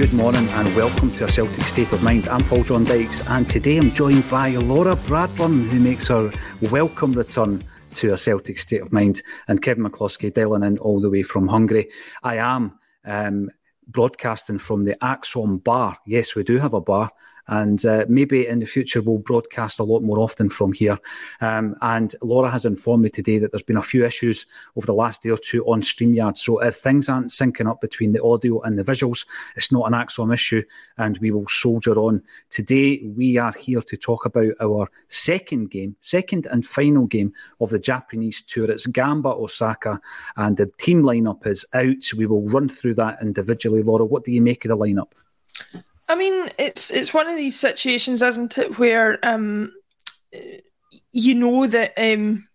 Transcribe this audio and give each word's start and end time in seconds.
Good 0.00 0.14
morning 0.14 0.48
and 0.48 0.66
welcome 0.74 1.10
to 1.10 1.26
a 1.26 1.28
Celtic 1.28 1.60
State 1.64 1.92
of 1.92 2.02
Mind. 2.02 2.26
I'm 2.28 2.40
Paul 2.44 2.64
John 2.64 2.84
Dykes 2.84 3.28
and 3.28 3.46
today 3.46 3.76
I'm 3.76 3.90
joined 3.90 4.26
by 4.30 4.48
Laura 4.52 4.96
Bradburn 4.96 5.68
who 5.68 5.78
makes 5.78 6.08
her 6.08 6.32
welcome 6.70 7.12
return 7.12 7.62
to 7.96 8.14
a 8.14 8.16
Celtic 8.16 8.58
State 8.58 8.80
of 8.80 8.94
Mind 8.94 9.20
and 9.46 9.60
Kevin 9.60 9.84
McCluskie 9.84 10.32
dialing 10.32 10.62
in 10.62 10.78
all 10.78 11.02
the 11.02 11.10
way 11.10 11.22
from 11.22 11.46
Hungary. 11.46 11.90
I 12.22 12.36
am 12.36 12.78
um, 13.04 13.50
broadcasting 13.88 14.58
from 14.58 14.84
the 14.84 14.96
ACSOM 15.02 15.62
bar. 15.62 15.98
Yes, 16.06 16.34
we 16.34 16.44
do 16.44 16.56
have 16.56 16.72
a 16.72 16.80
bar 16.80 17.10
and 17.50 17.84
uh, 17.84 18.06
maybe 18.08 18.46
in 18.46 18.60
the 18.60 18.66
future 18.66 19.02
we'll 19.02 19.18
broadcast 19.18 19.78
a 19.78 19.84
lot 19.84 20.02
more 20.02 20.20
often 20.20 20.48
from 20.48 20.72
here. 20.72 20.98
Um, 21.40 21.76
and 21.82 22.14
Laura 22.22 22.48
has 22.48 22.64
informed 22.64 23.02
me 23.02 23.10
today 23.10 23.38
that 23.38 23.52
there's 23.52 23.62
been 23.62 23.76
a 23.76 23.82
few 23.82 24.04
issues 24.04 24.46
over 24.76 24.86
the 24.86 24.94
last 24.94 25.22
day 25.22 25.30
or 25.30 25.36
two 25.36 25.64
on 25.66 25.82
StreamYard. 25.82 26.38
So 26.38 26.60
if 26.60 26.76
things 26.76 27.08
aren't 27.08 27.30
syncing 27.30 27.68
up 27.68 27.80
between 27.80 28.12
the 28.12 28.22
audio 28.22 28.60
and 28.62 28.78
the 28.78 28.84
visuals, 28.84 29.26
it's 29.56 29.72
not 29.72 29.86
an 29.86 29.92
ACSOM 29.92 30.32
issue, 30.32 30.62
and 30.96 31.18
we 31.18 31.30
will 31.30 31.48
soldier 31.48 31.98
on. 31.98 32.22
Today 32.50 33.02
we 33.16 33.36
are 33.36 33.52
here 33.52 33.82
to 33.82 33.96
talk 33.96 34.24
about 34.24 34.52
our 34.60 34.88
second 35.08 35.70
game, 35.70 35.96
second 36.00 36.46
and 36.46 36.64
final 36.64 37.06
game 37.06 37.32
of 37.60 37.70
the 37.70 37.78
Japanese 37.80 38.42
tour. 38.42 38.70
It's 38.70 38.86
Gamba 38.86 39.30
Osaka, 39.30 40.00
and 40.36 40.56
the 40.56 40.70
team 40.78 41.02
lineup 41.02 41.46
is 41.46 41.64
out. 41.74 42.12
We 42.16 42.26
will 42.26 42.46
run 42.46 42.68
through 42.68 42.94
that 42.94 43.18
individually. 43.20 43.82
Laura, 43.82 44.04
what 44.04 44.22
do 44.22 44.32
you 44.32 44.40
make 44.40 44.64
of 44.64 44.68
the 44.68 44.76
lineup? 44.76 45.12
I 46.10 46.16
mean, 46.16 46.50
it's 46.58 46.90
it's 46.90 47.14
one 47.14 47.28
of 47.28 47.36
these 47.36 47.58
situations, 47.58 48.20
isn't 48.20 48.58
it, 48.58 48.80
where 48.80 49.24
um, 49.24 49.72
you 51.12 51.36
know 51.36 51.68
that 51.68 51.92
um, 51.96 52.48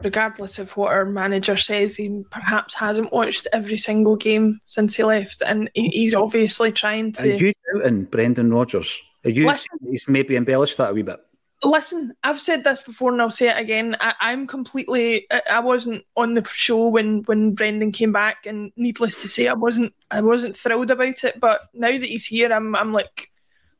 regardless 0.00 0.60
of 0.60 0.76
what 0.76 0.92
our 0.92 1.04
manager 1.04 1.56
says, 1.56 1.96
he 1.96 2.22
perhaps 2.30 2.72
hasn't 2.76 3.12
watched 3.12 3.48
every 3.52 3.78
single 3.78 4.14
game 4.14 4.60
since 4.64 4.96
he 4.96 5.02
left, 5.02 5.42
and 5.44 5.68
he's 5.74 6.14
obviously 6.14 6.70
trying 6.70 7.10
to. 7.14 7.32
Are 7.32 7.36
you 7.36 7.52
doubting 7.74 8.04
Brendan 8.04 8.54
Rodgers? 8.54 9.02
Are 9.24 9.30
you? 9.30 9.48
Listen, 9.48 9.78
he's 9.90 10.06
maybe 10.06 10.36
embellished 10.36 10.76
that 10.76 10.90
a 10.90 10.94
wee 10.94 11.02
bit. 11.02 11.18
Listen, 11.62 12.14
I've 12.24 12.40
said 12.40 12.64
this 12.64 12.80
before 12.80 13.12
and 13.12 13.20
I'll 13.20 13.30
say 13.30 13.50
it 13.50 13.58
again. 13.58 13.94
I, 14.00 14.32
am 14.32 14.46
completely. 14.46 15.26
I, 15.30 15.42
I, 15.50 15.60
wasn't 15.60 16.06
on 16.16 16.32
the 16.32 16.44
show 16.44 16.88
when 16.88 17.22
when 17.24 17.54
Brendan 17.54 17.92
came 17.92 18.12
back, 18.12 18.46
and 18.46 18.72
needless 18.76 19.20
to 19.20 19.28
say, 19.28 19.46
I 19.46 19.52
wasn't. 19.52 19.92
I 20.10 20.22
wasn't 20.22 20.56
thrilled 20.56 20.90
about 20.90 21.22
it. 21.22 21.38
But 21.38 21.68
now 21.74 21.90
that 21.90 22.02
he's 22.02 22.24
here, 22.24 22.50
I'm. 22.50 22.74
I'm 22.74 22.94
like, 22.94 23.30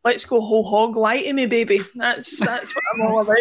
let's 0.04 0.26
go 0.26 0.40
whole 0.40 0.64
hog, 0.64 0.96
lie 0.96 1.22
to 1.22 1.32
me, 1.32 1.46
baby. 1.46 1.82
That's 1.94 2.38
that's 2.38 2.74
what 2.74 2.84
I'm 2.94 3.02
all 3.02 3.20
about. 3.20 3.38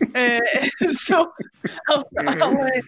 uh, 0.14 0.90
so 0.92 1.32
I'll, 1.88 2.08
I'll, 2.18 2.60
uh, 2.60 2.80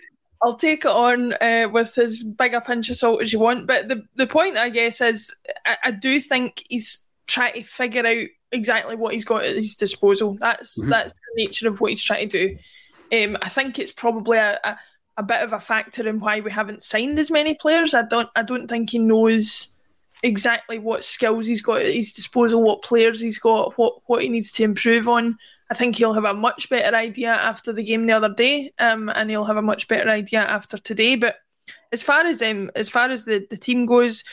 I'll, 0.42 0.56
take 0.56 0.84
it 0.84 0.90
on 0.90 1.34
uh, 1.34 1.68
with 1.70 1.96
as 1.98 2.22
big 2.22 2.54
a 2.54 2.60
pinch 2.60 2.90
of 2.90 2.96
salt 2.96 3.22
as 3.22 3.32
you 3.32 3.38
want. 3.38 3.66
But 3.66 3.88
the 3.88 4.04
the 4.16 4.26
point, 4.26 4.56
I 4.56 4.68
guess, 4.70 5.00
is 5.00 5.34
I, 5.64 5.76
I 5.84 5.90
do 5.90 6.20
think 6.20 6.64
he's 6.68 7.00
trying 7.26 7.54
to 7.54 7.62
figure 7.62 8.06
out 8.06 8.28
exactly 8.52 8.96
what 8.96 9.14
he's 9.14 9.24
got 9.24 9.44
at 9.44 9.56
his 9.56 9.74
disposal. 9.74 10.36
That's 10.40 10.78
mm-hmm. 10.78 10.90
that's 10.90 11.12
the 11.12 11.44
nature 11.44 11.68
of 11.68 11.80
what 11.80 11.90
he's 11.90 12.02
trying 12.02 12.28
to 12.28 12.48
do. 12.48 12.58
Um, 13.12 13.36
I 13.40 13.48
think 13.48 13.78
it's 13.78 13.92
probably 13.92 14.38
a, 14.38 14.58
a, 14.64 14.78
a, 15.16 15.22
bit 15.22 15.42
of 15.42 15.52
a 15.52 15.60
factor 15.60 16.08
in 16.08 16.18
why 16.18 16.40
we 16.40 16.50
haven't 16.50 16.82
signed 16.82 17.18
as 17.18 17.30
many 17.30 17.54
players. 17.54 17.94
I 17.94 18.02
don't 18.02 18.28
I 18.34 18.42
don't 18.42 18.68
think 18.68 18.90
he 18.90 18.98
knows 18.98 19.72
exactly 20.22 20.78
what 20.78 21.04
skills 21.04 21.46
he's 21.46 21.62
got 21.62 21.82
at 21.82 21.94
his 21.94 22.12
disposal, 22.12 22.62
what 22.62 22.82
players 22.82 23.20
he's 23.20 23.38
got, 23.38 23.76
what 23.78 23.94
what 24.06 24.22
he 24.22 24.28
needs 24.28 24.50
to 24.52 24.64
improve 24.64 25.08
on. 25.08 25.38
I 25.70 25.74
think 25.74 25.96
he'll 25.96 26.12
have 26.12 26.24
a 26.24 26.34
much 26.34 26.68
better 26.68 26.96
idea 26.96 27.32
after 27.32 27.72
the 27.72 27.82
game 27.82 28.06
the 28.06 28.12
other 28.12 28.32
day, 28.32 28.72
um, 28.78 29.08
and 29.14 29.30
he'll 29.30 29.44
have 29.44 29.56
a 29.56 29.62
much 29.62 29.88
better 29.88 30.08
idea 30.08 30.40
after 30.40 30.78
today. 30.78 31.16
But 31.16 31.36
as 31.92 32.02
far 32.02 32.24
as 32.26 32.42
um, 32.42 32.70
as 32.74 32.88
far 32.88 33.08
as 33.10 33.24
the, 33.24 33.46
the 33.48 33.56
team 33.56 33.86
goes, 33.86 34.24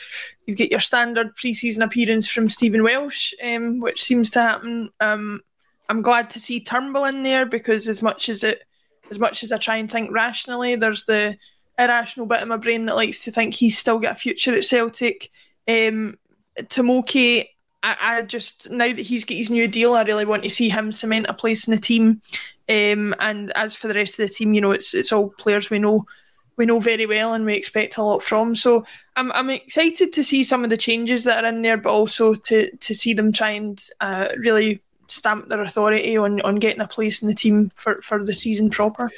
you 0.46 0.54
get 0.54 0.70
your 0.70 0.80
standard 0.80 1.36
preseason 1.36 1.82
appearance 1.82 2.28
from 2.28 2.48
Stephen 2.48 2.82
Welsh, 2.82 3.32
um, 3.42 3.80
which 3.80 4.02
seems 4.02 4.30
to 4.30 4.40
happen. 4.40 4.90
Um, 5.00 5.40
I'm 5.88 6.02
glad 6.02 6.30
to 6.30 6.40
see 6.40 6.60
Turnbull 6.60 7.04
in 7.04 7.22
there 7.22 7.46
because 7.46 7.88
as 7.88 8.02
much 8.02 8.28
as 8.28 8.42
it, 8.42 8.64
as 9.10 9.18
much 9.18 9.42
as 9.42 9.52
I 9.52 9.58
try 9.58 9.76
and 9.76 9.90
think 9.90 10.10
rationally, 10.12 10.76
there's 10.76 11.04
the 11.04 11.36
irrational 11.78 12.26
bit 12.26 12.42
of 12.42 12.48
my 12.48 12.56
brain 12.56 12.86
that 12.86 12.96
likes 12.96 13.24
to 13.24 13.30
think 13.30 13.54
he's 13.54 13.78
still 13.78 13.98
got 13.98 14.12
a 14.12 14.16
future 14.16 14.54
at 14.54 14.64
Celtic. 14.64 15.30
Um, 15.68 16.16
Tomoki, 16.58 17.48
I, 17.82 17.96
I, 18.00 18.22
just 18.22 18.70
now 18.70 18.86
that 18.86 18.98
he's 18.98 19.24
got 19.24 19.36
his 19.36 19.50
new 19.50 19.68
deal, 19.68 19.94
I 19.94 20.02
really 20.02 20.24
want 20.24 20.42
to 20.44 20.50
see 20.50 20.68
him 20.68 20.92
cement 20.92 21.26
a 21.28 21.34
place 21.34 21.66
in 21.66 21.74
the 21.74 21.80
team. 21.80 22.22
Um, 22.68 23.14
and 23.18 23.52
as 23.56 23.74
for 23.74 23.88
the 23.88 23.94
rest 23.94 24.18
of 24.18 24.28
the 24.28 24.34
team, 24.34 24.54
you 24.54 24.60
know, 24.60 24.70
it's 24.70 24.94
it's 24.94 25.12
all 25.12 25.30
players 25.30 25.68
we 25.68 25.78
know 25.78 26.06
we 26.56 26.66
know 26.66 26.80
very 26.80 27.06
well 27.06 27.34
and 27.34 27.44
we 27.44 27.54
expect 27.54 27.96
a 27.96 28.02
lot 28.02 28.22
from. 28.22 28.54
So 28.54 28.84
I'm 29.16 29.32
I'm 29.32 29.50
excited 29.50 30.12
to 30.12 30.24
see 30.24 30.44
some 30.44 30.64
of 30.64 30.70
the 30.70 30.76
changes 30.76 31.24
that 31.24 31.44
are 31.44 31.48
in 31.48 31.62
there, 31.62 31.76
but 31.76 31.92
also 31.92 32.34
to 32.34 32.74
to 32.76 32.94
see 32.94 33.14
them 33.14 33.32
try 33.32 33.50
and 33.50 33.82
uh, 34.00 34.28
really 34.38 34.82
stamp 35.08 35.48
their 35.48 35.62
authority 35.62 36.16
on 36.16 36.40
on 36.42 36.56
getting 36.56 36.80
a 36.80 36.88
place 36.88 37.22
in 37.22 37.28
the 37.28 37.34
team 37.34 37.70
for 37.74 38.00
for 38.02 38.24
the 38.24 38.34
season 38.34 38.70
proper. 38.70 39.10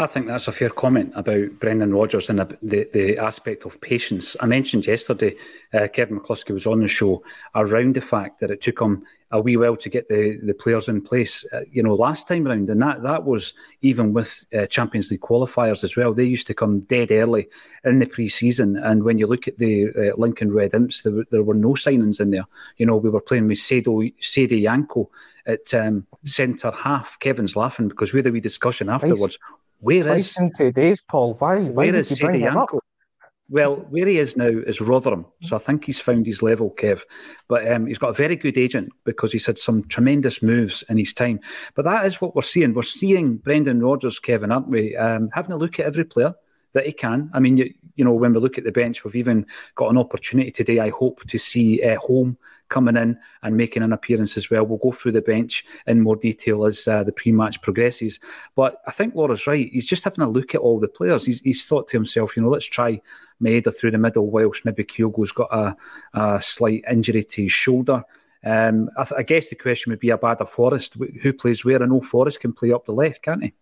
I 0.00 0.06
think 0.06 0.26
that's 0.26 0.48
a 0.48 0.52
fair 0.52 0.70
comment 0.70 1.12
about 1.14 1.60
Brendan 1.60 1.92
Rodgers 1.92 2.30
and 2.30 2.38
the, 2.38 2.88
the 2.90 3.18
aspect 3.18 3.66
of 3.66 3.78
patience. 3.82 4.34
I 4.40 4.46
mentioned 4.46 4.86
yesterday, 4.86 5.36
uh, 5.74 5.88
Kevin 5.92 6.18
McCluskie 6.18 6.54
was 6.54 6.66
on 6.66 6.80
the 6.80 6.88
show 6.88 7.22
around 7.54 7.96
the 7.96 8.00
fact 8.00 8.40
that 8.40 8.50
it 8.50 8.62
took 8.62 8.80
him 8.80 9.04
a 9.30 9.42
wee 9.42 9.58
while 9.58 9.76
to 9.76 9.90
get 9.90 10.08
the, 10.08 10.40
the 10.42 10.54
players 10.54 10.88
in 10.88 11.02
place, 11.02 11.44
uh, 11.52 11.60
you 11.70 11.82
know, 11.82 11.94
last 11.94 12.26
time 12.26 12.46
around. 12.46 12.70
And 12.70 12.80
that, 12.80 13.02
that 13.02 13.24
was 13.24 13.52
even 13.82 14.14
with 14.14 14.46
uh, 14.58 14.64
Champions 14.66 15.10
League 15.10 15.20
qualifiers 15.20 15.84
as 15.84 15.96
well. 15.96 16.14
They 16.14 16.24
used 16.24 16.46
to 16.46 16.54
come 16.54 16.80
dead 16.80 17.10
early 17.10 17.50
in 17.84 17.98
the 17.98 18.06
pre 18.06 18.30
season. 18.30 18.78
And 18.78 19.04
when 19.04 19.18
you 19.18 19.26
look 19.26 19.46
at 19.48 19.58
the 19.58 19.90
uh, 19.90 20.16
Lincoln 20.16 20.50
Red 20.50 20.72
Imps, 20.72 21.02
there, 21.02 21.24
there, 21.30 21.42
were 21.42 21.52
no 21.52 21.74
signings 21.74 22.20
in 22.20 22.30
there. 22.30 22.46
You 22.78 22.86
know, 22.86 22.96
we 22.96 23.10
were 23.10 23.20
playing 23.20 23.48
with 23.48 23.58
Sado, 23.58 24.00
Saidy 24.22 24.62
Janko 24.62 25.10
at 25.46 25.74
um, 25.74 26.04
centre 26.24 26.70
half. 26.70 27.18
Kevin's 27.18 27.54
laughing 27.54 27.88
because 27.88 28.14
we 28.14 28.18
had 28.18 28.26
a 28.26 28.32
wee 28.32 28.40
discussion 28.40 28.88
afterwards. 28.88 29.38
Where 29.80 30.04
Twice 30.04 30.30
is 30.30 30.36
in 30.36 30.52
two 30.56 30.72
days, 30.72 31.02
Paul? 31.02 31.34
Why? 31.38 31.58
why 31.58 31.86
where 31.86 31.94
is 31.94 32.10
Saidy 32.10 32.40
Janko? 32.40 32.80
Well, 33.48 33.76
where 33.90 34.06
he 34.06 34.18
is 34.18 34.36
now 34.36 34.46
is 34.46 34.80
Rotherham, 34.80 35.26
so 35.42 35.56
I 35.56 35.58
think 35.58 35.84
he's 35.84 36.00
found 36.00 36.24
his 36.24 36.40
level, 36.40 36.72
Kev. 36.78 37.02
But 37.48 37.68
um, 37.68 37.86
he's 37.86 37.98
got 37.98 38.10
a 38.10 38.12
very 38.12 38.36
good 38.36 38.56
agent 38.56 38.90
because 39.04 39.32
he's 39.32 39.46
had 39.46 39.58
some 39.58 39.82
tremendous 39.88 40.40
moves 40.40 40.84
in 40.88 40.98
his 40.98 41.12
time. 41.12 41.40
But 41.74 41.84
that 41.86 42.06
is 42.06 42.20
what 42.20 42.36
we're 42.36 42.42
seeing. 42.42 42.74
We're 42.74 42.82
seeing 42.82 43.38
Brendan 43.38 43.82
Rodgers, 43.82 44.20
Kevin, 44.20 44.52
aren't 44.52 44.68
we? 44.68 44.96
Um, 44.96 45.30
having 45.32 45.50
a 45.50 45.56
look 45.56 45.80
at 45.80 45.86
every 45.86 46.04
player 46.04 46.32
that 46.72 46.86
he 46.86 46.92
can. 46.92 47.30
I 47.32 47.40
mean, 47.40 47.56
you, 47.56 47.72
you 47.96 48.04
know, 48.04 48.12
when 48.12 48.32
we 48.32 48.40
look 48.40 48.58
at 48.58 48.64
the 48.64 48.72
bench, 48.72 49.04
we've 49.04 49.16
even 49.16 49.46
got 49.74 49.90
an 49.90 49.98
opportunity 49.98 50.50
today. 50.50 50.78
I 50.78 50.90
hope 50.90 51.24
to 51.26 51.38
see 51.38 51.82
uh, 51.82 51.98
Holm 51.98 52.38
coming 52.70 52.96
in 52.96 53.18
and 53.42 53.56
making 53.56 53.82
an 53.82 53.92
appearance 53.92 54.36
as 54.36 54.48
well. 54.48 54.64
We'll 54.64 54.78
go 54.78 54.92
through 54.92 55.12
the 55.12 55.20
bench 55.20 55.66
in 55.86 56.00
more 56.00 56.16
detail 56.16 56.64
as 56.64 56.88
uh, 56.88 57.02
the 57.02 57.12
pre-match 57.12 57.60
progresses. 57.60 58.18
But 58.54 58.80
I 58.86 58.92
think 58.92 59.14
Laura's 59.14 59.46
right. 59.46 59.68
He's 59.70 59.86
just 59.86 60.04
having 60.04 60.22
a 60.22 60.30
look 60.30 60.54
at 60.54 60.60
all 60.60 60.80
the 60.80 60.88
players. 60.88 61.26
He's, 61.26 61.40
he's 61.40 61.66
thought 61.66 61.88
to 61.88 61.96
himself, 61.96 62.36
you 62.36 62.42
know, 62.42 62.48
let's 62.48 62.64
try 62.64 63.00
Maeda 63.42 63.76
through 63.76 63.90
the 63.90 63.98
middle 63.98 64.30
whilst 64.30 64.64
maybe 64.64 64.84
Kyogo's 64.84 65.32
got 65.32 65.52
a, 65.52 65.76
a 66.14 66.40
slight 66.40 66.84
injury 66.90 67.22
to 67.22 67.42
his 67.42 67.52
shoulder. 67.52 68.02
Um, 68.42 68.88
I, 68.96 69.04
th- 69.04 69.18
I, 69.18 69.22
guess 69.22 69.50
the 69.50 69.56
question 69.56 69.90
would 69.90 70.00
be 70.00 70.08
about 70.08 70.40
a 70.40 70.46
Forrest 70.46 70.96
Who 71.22 71.32
plays 71.34 71.62
where? 71.62 71.82
I 71.82 71.86
know 71.86 72.00
Forrest 72.00 72.40
can 72.40 72.54
play 72.54 72.72
up 72.72 72.86
the 72.86 72.92
left, 72.92 73.20
can't 73.20 73.42
he? 73.42 73.52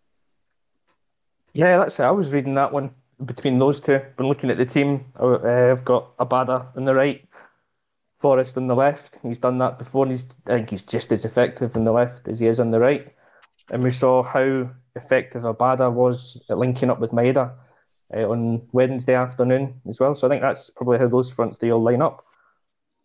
Yeah, 1.53 1.79
that's 1.79 1.99
it. 1.99 2.05
I 2.05 2.11
was 2.11 2.33
reading 2.33 2.55
that 2.55 2.73
one 2.73 2.91
between 3.25 3.59
those 3.59 3.81
two. 3.81 4.01
Been 4.17 4.29
looking 4.29 4.51
at 4.51 4.59
the 4.59 4.67
team. 4.67 5.05
Uh, 5.19 5.39
I've 5.73 5.85
got 5.85 6.17
Abada 6.19 6.77
on 6.77 6.85
the 6.85 6.95
right, 6.95 7.27
Forrest 8.21 8.57
on 8.57 8.67
the 8.67 8.75
left. 8.75 9.19
He's 9.23 9.39
done 9.39 9.59
that 9.59 9.79
before, 9.79 10.05
and 10.05 10.13
he's 10.13 10.27
I 10.47 10.51
think 10.57 10.71
he's 10.71 10.83
just 10.83 11.13
as 11.13 11.25
effective 11.25 11.77
on 11.77 11.85
the 11.85 11.93
left 11.93 12.29
as 12.29 12.39
he 12.39 12.47
is 12.47 12.61
on 12.61 12.71
the 12.71 12.81
right. 12.81 13.13
And 13.71 13.83
we 13.83 13.91
saw 13.91 14.23
how 14.23 14.71
effective 14.95 15.43
Abada 15.43 15.93
was 15.93 16.41
at 16.51 16.59
linking 16.59 16.91
up 16.91 17.01
with 17.01 17.11
Maeda 17.13 17.53
uh, 18.15 18.29
on 18.29 18.67
Wednesday 18.73 19.15
afternoon 19.15 19.81
as 19.89 20.01
well. 20.01 20.15
So 20.15 20.27
I 20.27 20.31
think 20.31 20.43
that's 20.43 20.71
probably 20.71 20.99
how 20.99 21.09
those 21.09 21.33
front 21.33 21.59
three 21.59 21.73
will 21.73 21.83
line 21.83 22.03
up. 22.03 22.25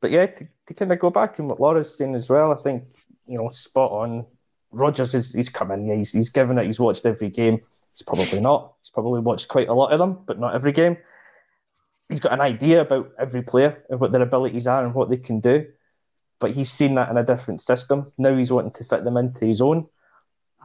But 0.01 0.11
yeah, 0.11 0.27
to, 0.27 0.47
to 0.67 0.73
kind 0.73 0.91
of 0.91 0.99
go 0.99 1.09
back 1.09 1.39
and 1.39 1.47
what 1.47 1.59
Laura's 1.59 1.97
saying 1.97 2.15
as 2.15 2.29
well, 2.29 2.51
I 2.51 2.61
think 2.61 2.83
you 3.27 3.37
know 3.37 3.49
spot 3.49 3.91
on. 3.91 4.25
Rodgers 4.75 5.13
is 5.13 5.31
he's 5.31 5.49
come 5.49 5.69
in, 5.69 5.87
he's 5.97 6.11
he's 6.11 6.29
given 6.31 6.57
it, 6.57 6.65
he's 6.65 6.79
watched 6.79 7.05
every 7.05 7.29
game. 7.29 7.61
He's 7.93 8.01
probably 8.01 8.39
not. 8.39 8.73
He's 8.81 8.89
probably 8.89 9.21
watched 9.21 9.47
quite 9.47 9.69
a 9.69 9.73
lot 9.73 9.91
of 9.91 9.99
them, 9.99 10.19
but 10.25 10.39
not 10.39 10.55
every 10.55 10.71
game. 10.71 10.97
He's 12.09 12.19
got 12.19 12.33
an 12.33 12.41
idea 12.41 12.81
about 12.81 13.11
every 13.19 13.41
player 13.41 13.83
and 13.89 13.99
what 13.99 14.11
their 14.11 14.21
abilities 14.21 14.67
are 14.67 14.83
and 14.83 14.93
what 14.93 15.09
they 15.09 15.17
can 15.17 15.39
do. 15.39 15.65
But 16.39 16.51
he's 16.51 16.71
seen 16.71 16.95
that 16.95 17.09
in 17.09 17.17
a 17.17 17.23
different 17.23 17.61
system. 17.61 18.11
Now 18.17 18.35
he's 18.35 18.51
wanting 18.51 18.73
to 18.73 18.83
fit 18.83 19.03
them 19.03 19.17
into 19.17 19.45
his 19.45 19.61
own. 19.61 19.87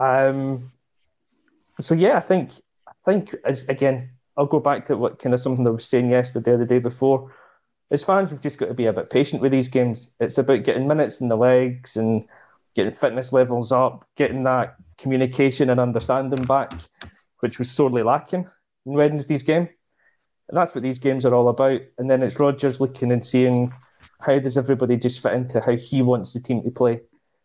Um, 0.01 0.73
so 1.81 1.95
yeah, 1.95 2.17
I 2.17 2.21
think 2.21 2.51
I 2.87 2.93
think 3.05 3.35
as 3.45 3.65
again, 3.69 4.11
I'll 4.37 4.47
go 4.47 4.61
back 4.61 4.87
to 4.87 4.97
what 4.97 5.19
kind 5.19 5.35
of 5.35 5.41
something 5.41 5.67
I 5.67 5.71
was 5.71 5.85
saying 5.85 6.11
yesterday 6.11 6.53
or 6.53 6.59
the 6.59 6.67
day 6.67 6.79
before. 6.79 7.33
As 7.91 8.05
fans, 8.05 8.31
we've 8.31 8.41
just 8.41 8.59
got 8.59 8.67
to 8.67 8.75
be 8.75 8.87
a 8.87 8.93
bit 8.93 9.11
patient 9.11 9.41
with 9.41 9.53
these 9.53 9.69
games. 9.69 10.09
It's 10.21 10.39
about 10.39 10.65
getting 10.65 10.87
minutes 10.87 11.21
in 11.21 11.29
the 11.29 11.37
legs 11.37 11.97
and 11.97 12.25
getting 12.75 12.95
fitness 12.95 13.33
levels 13.33 13.73
up, 13.73 14.07
getting 14.17 14.45
that 14.45 14.77
communication 14.99 15.71
and 15.71 15.81
understanding 15.81 16.45
back, 16.45 16.73
which 17.40 17.58
was 17.58 17.70
sorely 17.70 18.02
lacking 18.02 18.46
in 18.87 18.93
Wednesday's 18.93 19.43
game. 19.43 19.69
And 20.49 20.56
that's 20.56 20.75
what 20.75 20.82
these 20.82 20.99
games 20.99 21.26
are 21.26 21.35
all 21.35 21.49
about. 21.49 21.81
And 21.99 22.11
then 22.11 22.23
it's 22.23 22.40
Rodgers 22.40 22.81
looking 22.81 23.12
and 23.12 23.25
seeing 23.25 23.73
how 24.20 24.38
does 24.38 24.56
everybody 24.56 24.96
just 24.96 25.20
fit 25.20 25.35
into 25.35 25.61
how 25.61 25.76
he 25.76 26.02
wants 26.02 26.32
the 26.32 26.40
team 26.40 26.62
to 26.62 26.70
play. 26.70 27.00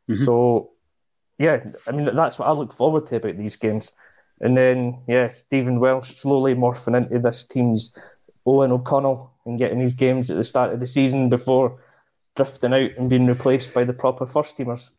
Mm-hmm. 0.09 0.25
So, 0.25 0.71
yeah, 1.37 1.63
I 1.87 1.91
mean, 1.91 2.15
that's 2.15 2.39
what 2.39 2.47
I 2.47 2.51
look 2.51 2.73
forward 2.73 3.07
to 3.07 3.17
about 3.17 3.37
these 3.37 3.55
games. 3.55 3.91
And 4.41 4.57
then, 4.57 5.01
yeah, 5.07 5.27
Stephen 5.27 5.79
Welsh 5.79 6.15
slowly 6.15 6.55
morphing 6.55 6.97
into 6.97 7.19
this 7.19 7.45
team's 7.45 7.93
Eoghan 8.47 8.71
O'Connell 8.71 9.31
and 9.45 9.59
getting 9.59 9.79
these 9.79 9.93
games 9.93 10.29
at 10.29 10.37
the 10.37 10.43
start 10.43 10.73
of 10.73 10.79
the 10.79 10.87
season 10.87 11.29
before 11.29 11.81
drifting 12.35 12.73
out 12.73 12.91
and 12.97 13.09
being 13.09 13.27
replaced 13.27 13.73
by 13.73 13.83
the 13.83 13.93
proper 13.93 14.25
first 14.25 14.57
teamers. 14.57 14.89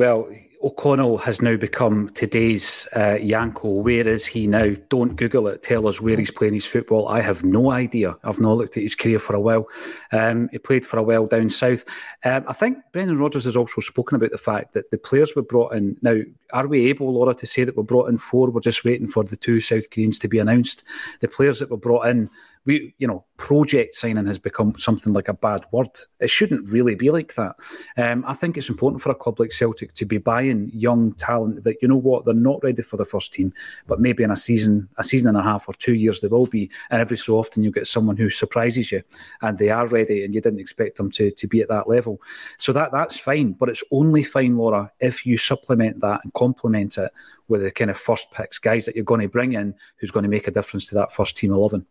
Well, 0.00 0.30
O'Connell 0.62 1.18
has 1.18 1.42
now 1.42 1.56
become 1.56 2.08
today's 2.14 2.88
uh, 2.94 3.18
Janko. 3.18 3.68
Where 3.68 4.08
is 4.08 4.24
he 4.24 4.46
now? 4.46 4.74
Don't 4.88 5.14
Google 5.14 5.46
it. 5.48 5.62
Tell 5.62 5.86
us 5.86 6.00
where 6.00 6.16
he's 6.16 6.30
playing 6.30 6.54
his 6.54 6.64
football. 6.64 7.06
I 7.08 7.20
have 7.20 7.44
no 7.44 7.70
idea. 7.70 8.16
I've 8.24 8.40
not 8.40 8.56
looked 8.56 8.78
at 8.78 8.82
his 8.82 8.94
career 8.94 9.18
for 9.18 9.36
a 9.36 9.40
while. 9.40 9.68
Um, 10.10 10.48
he 10.52 10.58
played 10.58 10.86
for 10.86 10.98
a 10.98 11.02
while 11.02 11.26
down 11.26 11.50
south. 11.50 11.84
Um, 12.24 12.46
I 12.48 12.54
think 12.54 12.78
Brendan 12.94 13.18
Rodgers 13.18 13.44
has 13.44 13.56
also 13.56 13.82
spoken 13.82 14.16
about 14.16 14.30
the 14.30 14.38
fact 14.38 14.72
that 14.72 14.90
the 14.90 14.96
players 14.96 15.36
were 15.36 15.42
brought 15.42 15.74
in. 15.74 15.98
Now, 16.00 16.16
are 16.54 16.66
we 16.66 16.86
able, 16.86 17.12
Laura, 17.12 17.34
to 17.34 17.46
say 17.46 17.64
that 17.64 17.76
we're 17.76 17.82
brought 17.82 18.08
in 18.08 18.16
four? 18.16 18.50
We're 18.50 18.60
just 18.60 18.86
waiting 18.86 19.06
for 19.06 19.22
the 19.22 19.36
two 19.36 19.60
South 19.60 19.90
Koreans 19.90 20.18
to 20.20 20.28
be 20.28 20.38
announced. 20.38 20.82
The 21.20 21.28
players 21.28 21.58
that 21.58 21.70
were 21.70 21.76
brought 21.76 22.06
in 22.06 22.30
we, 22.66 22.94
you 22.98 23.06
know, 23.06 23.24
project 23.38 23.94
signing 23.94 24.26
has 24.26 24.38
become 24.38 24.74
something 24.78 25.14
like 25.14 25.28
a 25.28 25.34
bad 25.34 25.64
word. 25.72 25.88
It 26.20 26.28
shouldn't 26.28 26.68
really 26.68 26.94
be 26.94 27.10
like 27.10 27.34
that. 27.36 27.56
Um, 27.96 28.22
I 28.26 28.34
think 28.34 28.56
it's 28.56 28.68
important 28.68 29.00
for 29.00 29.10
a 29.10 29.14
club 29.14 29.40
like 29.40 29.50
Celtic 29.50 29.94
to 29.94 30.04
be 30.04 30.18
buying 30.18 30.70
young 30.74 31.14
talent 31.14 31.64
that 31.64 31.76
you 31.80 31.88
know 31.88 31.96
what 31.96 32.26
they're 32.26 32.34
not 32.34 32.62
ready 32.62 32.82
for 32.82 32.98
the 32.98 33.04
first 33.06 33.32
team, 33.32 33.52
but 33.86 33.98
maybe 33.98 34.22
in 34.22 34.30
a 34.30 34.36
season, 34.36 34.88
a 34.98 35.04
season 35.04 35.30
and 35.30 35.38
a 35.38 35.42
half 35.42 35.68
or 35.68 35.74
two 35.74 35.94
years 35.94 36.20
they 36.20 36.28
will 36.28 36.46
be. 36.46 36.70
And 36.90 37.00
every 37.00 37.16
so 37.16 37.38
often 37.38 37.64
you 37.64 37.70
get 37.70 37.86
someone 37.86 38.16
who 38.16 38.28
surprises 38.28 38.92
you, 38.92 39.02
and 39.40 39.56
they 39.56 39.70
are 39.70 39.86
ready, 39.86 40.22
and 40.22 40.34
you 40.34 40.42
didn't 40.42 40.60
expect 40.60 40.98
them 40.98 41.10
to 41.12 41.30
to 41.30 41.46
be 41.46 41.62
at 41.62 41.68
that 41.68 41.88
level. 41.88 42.20
So 42.58 42.72
that 42.74 42.92
that's 42.92 43.18
fine, 43.18 43.52
but 43.52 43.70
it's 43.70 43.84
only 43.90 44.22
fine, 44.22 44.58
Laura, 44.58 44.92
if 45.00 45.24
you 45.24 45.38
supplement 45.38 46.00
that 46.02 46.20
and 46.22 46.32
complement 46.34 46.98
it 46.98 47.10
with 47.48 47.62
the 47.62 47.70
kind 47.70 47.90
of 47.90 47.96
first 47.96 48.30
picks 48.32 48.58
guys 48.58 48.84
that 48.84 48.94
you're 48.94 49.04
going 49.04 49.22
to 49.22 49.28
bring 49.28 49.54
in 49.54 49.74
who's 49.96 50.10
going 50.10 50.24
to 50.24 50.28
make 50.28 50.46
a 50.46 50.52
difference 50.52 50.88
to 50.88 50.94
that 50.94 51.10
first 51.10 51.38
team 51.38 51.52
eleven. 51.52 51.86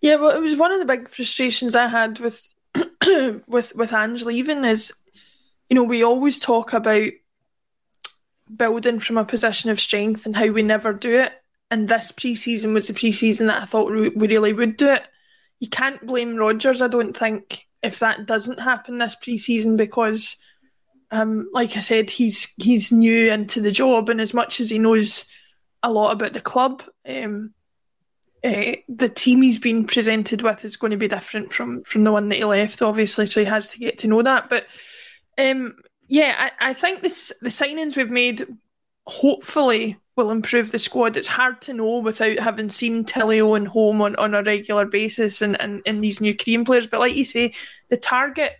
Yeah, 0.00 0.16
well, 0.16 0.34
it 0.34 0.40
was 0.40 0.56
one 0.56 0.72
of 0.72 0.78
the 0.78 0.86
big 0.86 1.08
frustrations 1.08 1.74
I 1.74 1.86
had 1.86 2.18
with 2.18 2.52
with 3.46 3.74
with 3.74 3.92
Ange 3.92 4.22
leaving 4.22 4.64
is, 4.64 4.92
you 5.68 5.74
know, 5.74 5.84
we 5.84 6.02
always 6.02 6.38
talk 6.38 6.72
about 6.72 7.10
building 8.56 8.98
from 8.98 9.18
a 9.18 9.24
position 9.24 9.70
of 9.70 9.80
strength 9.80 10.26
and 10.26 10.36
how 10.36 10.48
we 10.48 10.62
never 10.62 10.92
do 10.92 11.18
it. 11.20 11.32
And 11.70 11.88
this 11.88 12.12
preseason 12.12 12.72
was 12.72 12.88
the 12.88 12.94
preseason 12.94 13.46
that 13.46 13.62
I 13.62 13.66
thought 13.66 13.92
we 13.92 14.08
really 14.08 14.52
would 14.52 14.76
do 14.76 14.88
it. 14.88 15.06
You 15.60 15.68
can't 15.68 16.04
blame 16.04 16.34
Rodgers, 16.34 16.82
I 16.82 16.88
don't 16.88 17.16
think, 17.16 17.66
if 17.82 17.98
that 18.00 18.26
doesn't 18.26 18.58
happen 18.58 18.98
this 18.98 19.14
preseason 19.14 19.76
because, 19.76 20.36
um, 21.10 21.48
like 21.52 21.76
I 21.76 21.80
said, 21.80 22.10
he's 22.10 22.52
he's 22.56 22.90
new 22.90 23.30
into 23.30 23.60
the 23.60 23.70
job, 23.70 24.08
and 24.08 24.20
as 24.20 24.34
much 24.34 24.60
as 24.60 24.70
he 24.70 24.78
knows 24.78 25.26
a 25.82 25.92
lot 25.92 26.12
about 26.12 26.32
the 26.32 26.40
club, 26.40 26.82
um, 27.08 27.52
uh, 28.42 28.76
the 28.88 29.08
team 29.08 29.42
he's 29.42 29.58
been 29.58 29.86
presented 29.86 30.42
with 30.42 30.64
is 30.64 30.76
going 30.76 30.92
to 30.92 30.96
be 30.96 31.08
different 31.08 31.52
from 31.52 31.82
from 31.84 32.04
the 32.04 32.12
one 32.12 32.28
that 32.28 32.36
he 32.36 32.44
left, 32.44 32.82
obviously. 32.82 33.26
So 33.26 33.40
he 33.40 33.46
has 33.46 33.68
to 33.70 33.78
get 33.78 33.98
to 33.98 34.08
know 34.08 34.22
that. 34.22 34.48
But 34.48 34.66
um, 35.38 35.76
yeah, 36.08 36.34
I, 36.38 36.70
I 36.70 36.72
think 36.72 37.02
this 37.02 37.32
the 37.40 37.50
signings 37.50 37.96
we've 37.96 38.10
made 38.10 38.46
hopefully 39.06 39.98
will 40.16 40.30
improve 40.30 40.70
the 40.70 40.78
squad. 40.78 41.16
It's 41.16 41.28
hard 41.28 41.60
to 41.62 41.72
know 41.72 41.98
without 41.98 42.38
having 42.38 42.68
seen 42.68 43.04
Tilio 43.04 43.56
and 43.56 43.68
Holm 43.68 44.02
on, 44.02 44.16
on 44.16 44.34
a 44.34 44.42
regular 44.42 44.84
basis 44.84 45.40
and, 45.40 45.58
and, 45.60 45.82
and 45.86 46.04
these 46.04 46.20
new 46.20 46.36
Korean 46.36 46.64
players. 46.64 46.86
But 46.86 47.00
like 47.00 47.14
you 47.14 47.24
say, 47.24 47.54
the 47.88 47.96
target 47.96 48.52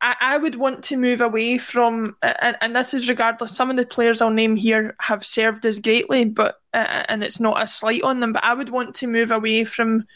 I, 0.00 0.16
I 0.20 0.36
would 0.38 0.54
want 0.54 0.84
to 0.84 0.96
move 0.96 1.20
away 1.20 1.58
from, 1.58 2.16
and, 2.22 2.56
and 2.60 2.76
this 2.76 2.94
is 2.94 3.08
regardless. 3.08 3.56
Some 3.56 3.70
of 3.70 3.76
the 3.76 3.86
players 3.86 4.20
I'll 4.20 4.30
name 4.30 4.56
here 4.56 4.94
have 5.00 5.24
served 5.24 5.66
us 5.66 5.78
greatly, 5.78 6.24
but 6.24 6.56
uh, 6.80 7.04
and 7.08 7.22
it's 7.22 7.40
not 7.40 7.62
a 7.62 7.66
slight 7.66 8.02
on 8.02 8.20
them. 8.20 8.32
But 8.32 8.44
I 8.44 8.54
would 8.54 8.70
want 8.70 8.94
to 8.96 9.06
move 9.06 9.30
away 9.30 9.64
from 9.64 10.06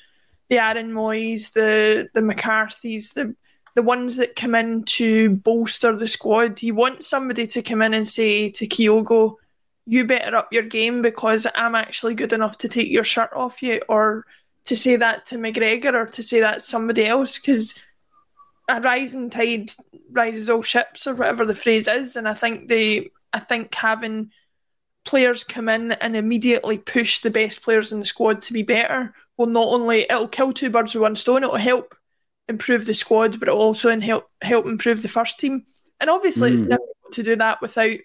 the 0.49 0.59
Aaron 0.59 0.93
Mooys, 0.93 1.53
the 1.53 2.09
the 2.15 2.23
McCarthy's, 2.23 3.13
the 3.13 3.35
the 3.75 3.83
ones 3.83 4.17
that 4.17 4.37
come 4.37 4.55
in 4.55 4.85
to 4.85 5.31
bolster 5.31 5.97
the 5.97 6.09
squad. 6.09 6.63
You 6.63 6.75
want 6.75 7.05
somebody 7.05 7.47
to 7.49 7.63
come 7.63 7.83
in 7.83 7.95
and 7.95 8.07
say 8.07 8.51
to 8.51 8.67
Kyogo, 8.67 9.37
"You 9.87 10.05
better 10.05 10.37
up 10.37 10.53
your 10.53 10.65
game 10.65 11.03
because 11.03 11.47
I'm 11.55 11.75
actually 11.75 12.15
good 12.15 12.33
enough 12.33 12.59
to 12.59 12.69
take 12.69 12.91
your 12.91 13.05
shirt 13.05 13.31
off 13.33 13.63
you," 13.63 13.81
or 13.89 14.27
to 14.65 14.77
say 14.77 14.97
that 14.97 15.27
to 15.27 15.37
McGregor, 15.37 15.95
or 15.95 16.07
to 16.07 16.23
say 16.23 16.41
that 16.41 16.57
to 16.57 16.61
somebody 16.61 17.07
else 17.07 17.39
because 17.39 17.81
a 18.69 18.81
rising 18.81 19.31
tide 19.31 19.73
rises 20.11 20.49
all 20.49 20.63
ships 20.63 21.07
or 21.07 21.15
whatever 21.15 21.45
the 21.45 21.55
phrase 21.55 21.87
is 21.87 22.17
and 22.17 22.29
i 22.29 22.35
think 22.35 22.69
they 22.69 23.11
i 23.33 23.39
think 23.39 23.75
having 23.75 24.31
players 25.05 25.45
come 25.45 25.69
in 25.69 25.93
and 25.93 26.17
immediately 26.17 26.79
push 26.79 27.21
the 27.21 27.31
best 27.31 27.63
players 27.63 27.93
in 27.93 28.01
the 28.01 28.07
squad 28.07 28.41
to 28.43 28.53
be 28.53 28.63
better 28.63 29.13
will 29.37 29.47
not 29.47 29.67
only 29.67 30.03
it'll 30.03 30.29
kill 30.29 30.53
two 30.53 30.71
birds 30.71 30.95
with 30.95 31.03
one 31.03 31.17
stone 31.17 31.43
it'll 31.43 31.57
help 31.57 31.95
improve 32.49 32.87
the 32.87 32.95
squad 32.95 33.39
but 33.39 33.49
it'll 33.49 33.61
also 33.61 33.99
help 34.01 34.29
help 34.43 34.67
improve 34.67 35.03
the 35.03 35.09
first 35.09 35.41
team 35.41 35.65
and 36.01 36.09
obviously 36.09 36.51
mm. 36.51 36.55
it's 36.55 36.63
difficult 36.63 37.13
to 37.13 37.23
do 37.23 37.37
that 37.37 37.61
without 37.61 37.99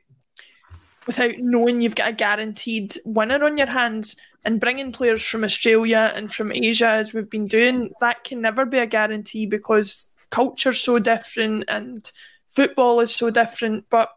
without 1.05 1.35
knowing 1.37 1.81
you've 1.81 1.95
got 1.95 2.09
a 2.09 2.13
guaranteed 2.13 2.97
winner 3.05 3.43
on 3.43 3.57
your 3.57 3.67
hands 3.67 4.15
and 4.43 4.59
bringing 4.59 4.91
players 4.91 5.23
from 5.23 5.43
Australia 5.43 6.11
and 6.15 6.33
from 6.33 6.51
Asia 6.51 6.87
as 6.87 7.13
we've 7.13 7.29
been 7.29 7.47
doing 7.47 7.91
that 8.01 8.23
can 8.23 8.41
never 8.41 8.65
be 8.65 8.77
a 8.77 8.85
guarantee 8.85 9.45
because 9.45 10.09
culture's 10.29 10.81
so 10.81 10.99
different 10.99 11.65
and 11.67 12.11
football 12.47 12.99
is 12.99 13.13
so 13.13 13.29
different. 13.29 13.85
But 13.89 14.09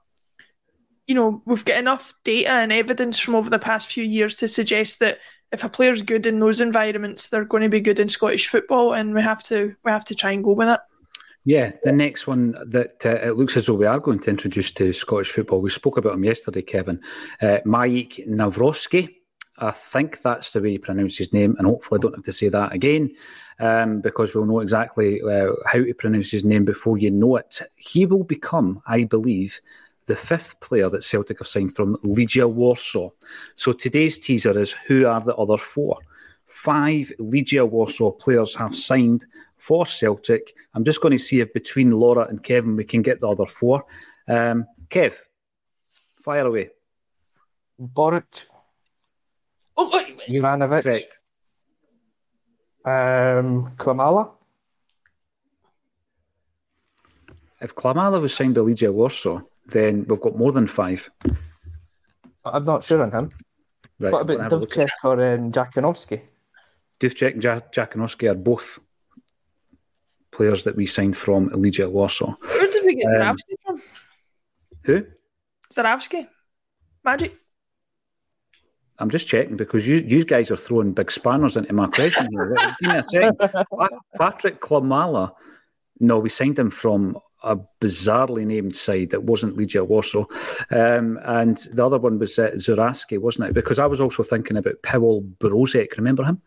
you 1.11 1.17
know, 1.17 1.43
we've 1.45 1.65
got 1.65 1.77
enough 1.77 2.15
data 2.23 2.51
and 2.51 2.73
evidence 2.73 3.19
from 3.19 3.35
over 3.35 3.51
the 3.51 3.59
past 3.59 3.89
few 3.89 4.05
years 4.05 4.37
to 4.37 4.47
suggest 4.47 5.01
that 5.01 5.19
if 5.51 5.65
a 5.65 5.69
player's 5.69 6.03
good 6.03 6.25
in 6.25 6.39
those 6.39 6.61
environments, 6.61 7.29
they're 7.29 7.45
going 7.45 7.65
to 7.65 7.69
be 7.69 7.81
good 7.81 7.99
in 7.99 8.09
Scottish 8.09 8.47
football, 8.47 8.93
and 8.93 9.13
we 9.13 9.21
have 9.21 9.43
to 9.43 9.75
we 9.85 9.91
have 9.91 10.05
to 10.05 10.15
try 10.15 10.31
and 10.31 10.45
go 10.45 10.53
with 10.53 10.69
it. 10.69 10.79
Yeah, 11.45 11.73
the 11.83 11.91
next 11.91 12.29
one 12.29 12.55
that 12.65 13.05
uh, 13.05 13.27
it 13.27 13.37
looks 13.37 13.57
as 13.57 13.67
though 13.67 13.75
we 13.75 13.87
are 13.87 13.99
going 13.99 14.21
to 14.21 14.31
introduce 14.31 14.71
to 14.71 14.93
Scottish 14.93 15.33
football. 15.33 15.61
We 15.61 15.71
spoke 15.71 15.97
about 15.97 16.15
him 16.15 16.23
yesterday, 16.23 16.63
Kevin. 16.63 17.01
Uh, 17.43 17.59
Maik 17.67 18.29
Nawrocki. 18.29 19.17
I 19.59 19.73
think 19.73 20.23
that's 20.23 20.53
the 20.53 20.61
way 20.61 20.71
you 20.71 20.79
pronounce 20.79 21.19
his 21.19 21.33
name, 21.33 21.57
and 21.59 21.67
hopefully 21.67 21.99
I 21.99 22.03
don't 22.03 22.15
have 22.15 22.25
to 22.25 22.33
say 22.33 22.51
that 22.51 22.73
again 22.73 23.11
um, 23.59 24.01
because 24.01 24.33
we'll 24.33 24.47
know 24.47 24.61
exactly 24.61 25.21
uh, 25.23 25.49
how 25.67 25.81
to 25.81 25.95
pronounce 25.95 26.31
his 26.31 26.45
name 26.45 26.65
before 26.65 26.99
you 26.99 27.11
know 27.11 27.35
it. 27.35 27.61
He 27.75 28.07
will 28.07 28.25
become, 28.25 28.81
I 28.87 29.03
believe, 29.03 29.61
the 30.07 30.17
fifth 30.17 30.59
player 30.61 30.89
that 30.91 31.05
Celtic 31.05 31.39
have 31.39 31.49
signed 31.49 31.75
from 31.75 31.97
Legia 31.99 32.51
Warsaw. 32.51 33.11
So 33.55 33.73
today's 33.73 34.19
teaser 34.19 34.59
is 34.59 34.73
who 34.87 35.07
are 35.07 35.21
the 35.21 35.35
other 35.37 35.57
four? 35.57 35.99
Five 36.47 37.13
Legia 37.21 37.69
Warsaw 37.69 38.11
players 38.11 38.55
have 38.57 38.75
signed 38.75 39.27
for 39.57 39.87
Celtic. 39.87 40.55
I'm 40.75 40.85
just 40.85 41.01
going 41.01 41.13
to 41.13 41.19
see 41.19 41.41
if 41.41 41.53
between 41.53 41.91
Laura 41.91 42.27
and 42.29 42.43
Kevin 42.43 42.77
we 42.77 42.85
can 42.85 43.03
get 43.03 43.21
the 43.21 43.29
other 43.29 43.47
four. 43.47 43.85
Um, 44.27 44.67
Kev, 44.89 45.15
fire 46.23 46.47
away. 46.47 46.71
Boruc. 47.81 48.47
Oh, 49.77 49.91
wait, 49.93 50.17
wait. 50.17 50.29
Juranovic. 50.29 50.83
Correct. 50.83 51.21
Um, 52.85 53.77
Klimala. 53.77 54.33
If 57.61 57.75
Klimala 57.75 58.21
was 58.21 58.35
signed 58.35 58.55
to 58.55 58.63
Legia 58.63 58.93
Warsaw, 58.93 59.41
then 59.67 60.05
we've 60.09 60.21
got 60.21 60.37
more 60.37 60.53
than 60.53 60.67
five. 60.67 61.11
I'm 62.45 62.65
not 62.65 62.85
sure 62.85 63.03
on 63.03 63.13
him. 63.13 63.29
Right, 63.99 64.13
what 64.13 64.23
about 64.23 64.41
have. 64.41 64.53
Wdowczyk 64.53 64.89
or 65.05 65.13
um, 65.35 65.53
Dziekanowski? 65.53 66.23
Wdowczyk 67.01 67.35
and 67.35 67.45
ja- 67.45 67.61
Dziekanowski 67.73 68.31
are 68.31 68.35
both 68.35 68.79
players 70.33 70.65
that 70.65 70.77
we 70.77 70.87
signed 70.87 71.17
from 71.17 71.51
Legia 71.51 71.91
Warsaw. 71.91 72.35
Where 72.41 72.71
did 72.71 72.85
we 72.85 72.95
get 72.97 73.07
Um, 73.07 73.37
Zurawski 73.37 73.55
from? 73.67 73.83
Who? 74.85 75.07
Zurawski? 75.75 76.27
Magic? 77.05 77.37
I'm 78.99 79.09
just 79.11 79.29
checking 79.29 79.57
because 79.57 79.87
you 79.89 79.97
you 79.97 80.25
guys 80.25 80.51
are 80.51 80.57
throwing 80.57 80.93
big 80.93 81.11
spanners 81.11 81.57
into 81.57 81.73
my 81.73 81.87
question 81.87 82.29
here. 82.31 82.55
Give 82.81 82.91
me 82.91 82.97
a 82.99 83.05
second. 83.05 83.39
Patrick 84.19 84.61
Klimala. 84.61 85.33
No, 86.01 86.19
we 86.19 86.29
signed 86.29 86.59
him 86.59 86.71
from 86.71 87.17
a 87.43 87.57
bizarrely 87.81 88.47
named 88.47 88.77
side 88.77 89.11
that 89.11 89.25
wasn't 89.25 89.57
Legia 89.57 89.87
Warsaw. 89.87 90.25
Um, 90.71 91.19
and 91.25 91.57
the 91.73 91.85
other 91.85 91.99
one 91.99 92.19
was 92.19 92.39
uh, 92.39 92.51
Zurawski, 92.55 93.19
wasn't 93.19 93.49
it? 93.49 93.55
Because 93.55 93.79
I 93.79 93.87
was 93.87 94.01
also 94.01 94.23
thinking 94.23 94.57
about 94.57 94.83
Powell 94.83 95.23
Brozek. 95.39 95.97
Remember 95.97 96.25
him? 96.25 96.41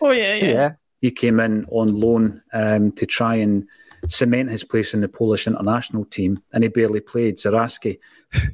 Oh, 0.00 0.10
yeah, 0.10 0.34
yeah. 0.34 0.44
Yeah. 0.44 0.72
He 1.00 1.10
came 1.10 1.38
in 1.40 1.66
on 1.70 1.88
loan 1.88 2.42
um, 2.52 2.92
to 2.92 3.06
try 3.06 3.34
and 3.36 3.66
cement 4.08 4.50
his 4.50 4.64
place 4.64 4.94
in 4.94 5.00
the 5.00 5.08
Polish 5.08 5.46
international 5.46 6.04
team, 6.06 6.42
and 6.52 6.64
he 6.64 6.68
barely 6.68 7.00
played. 7.00 7.36
Zurawski 7.36 7.98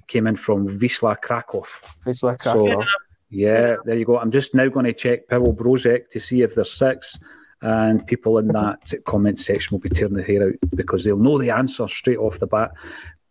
came 0.06 0.26
in 0.26 0.36
from 0.36 0.68
Wisla 0.68 1.20
Krakow. 1.20 1.64
It's 2.06 2.22
like 2.22 2.42
So, 2.42 2.84
yeah, 3.30 3.76
there 3.84 3.96
you 3.96 4.04
go. 4.04 4.18
I'm 4.18 4.30
just 4.30 4.54
now 4.54 4.68
going 4.68 4.86
to 4.86 4.92
check 4.92 5.28
Powell 5.28 5.54
Brozek 5.54 6.08
to 6.10 6.20
see 6.20 6.42
if 6.42 6.54
there's 6.54 6.72
six, 6.72 7.18
and 7.62 8.06
people 8.06 8.38
in 8.38 8.48
that 8.48 8.92
comment 9.04 9.38
section 9.38 9.74
will 9.74 9.80
be 9.80 9.88
tearing 9.88 10.14
their 10.14 10.24
hair 10.24 10.48
out 10.48 10.54
because 10.74 11.04
they'll 11.04 11.18
know 11.18 11.38
the 11.38 11.50
answer 11.50 11.86
straight 11.88 12.18
off 12.18 12.38
the 12.38 12.46
bat. 12.46 12.72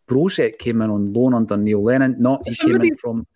Brozek 0.07 0.57
came 0.57 0.81
in 0.81 0.89
on 0.89 1.13
loan 1.13 1.35
under 1.35 1.55
Neil 1.55 1.83
Lennon. 1.83 2.15
Not 2.19 2.41
he 2.45 2.55
came 2.55 2.71
Somebody- 2.71 2.87
in 2.89 2.97
from 2.97 3.27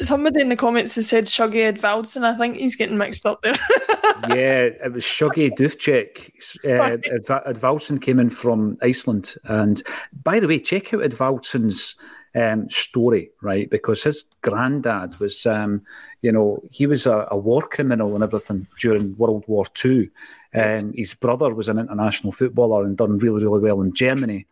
Somebody 0.00 0.40
in 0.40 0.48
the 0.48 0.56
comments 0.56 0.94
has 0.94 1.08
said 1.08 1.26
Shuggy 1.26 1.72
Edvaldsson. 1.72 2.22
I 2.22 2.36
think 2.36 2.56
he's 2.56 2.76
getting 2.76 2.96
mixed 2.96 3.26
up 3.26 3.42
there. 3.42 3.54
yeah, 4.28 4.68
it 4.84 4.92
was 4.92 5.02
Shuggy 5.02 5.50
Wdowczyk. 5.50 6.30
Uh, 6.64 6.98
Edva- 6.98 7.52
Edvaldsson 7.52 8.00
came 8.00 8.20
in 8.20 8.30
from 8.30 8.76
Iceland. 8.80 9.34
And 9.44 9.82
by 10.22 10.38
the 10.38 10.46
way, 10.46 10.60
check 10.60 10.94
out 10.94 11.00
Edvaldsson's 11.00 11.96
um, 12.34 12.68
story, 12.70 13.30
right? 13.42 13.68
Because 13.68 14.02
his 14.02 14.24
granddad 14.42 15.18
was, 15.18 15.46
um, 15.46 15.82
you 16.22 16.32
know, 16.32 16.62
he 16.70 16.86
was 16.86 17.06
a, 17.06 17.26
a 17.30 17.36
war 17.36 17.62
criminal 17.62 18.14
and 18.14 18.22
everything 18.22 18.66
during 18.78 19.16
World 19.16 19.44
War 19.46 19.66
Two. 19.66 20.08
Um, 20.54 20.92
his 20.94 21.14
brother 21.14 21.54
was 21.54 21.68
an 21.68 21.78
international 21.78 22.32
footballer 22.32 22.84
and 22.84 22.96
done 22.96 23.18
really, 23.18 23.42
really 23.44 23.60
well 23.60 23.80
in 23.82 23.94
Germany. 23.94 24.46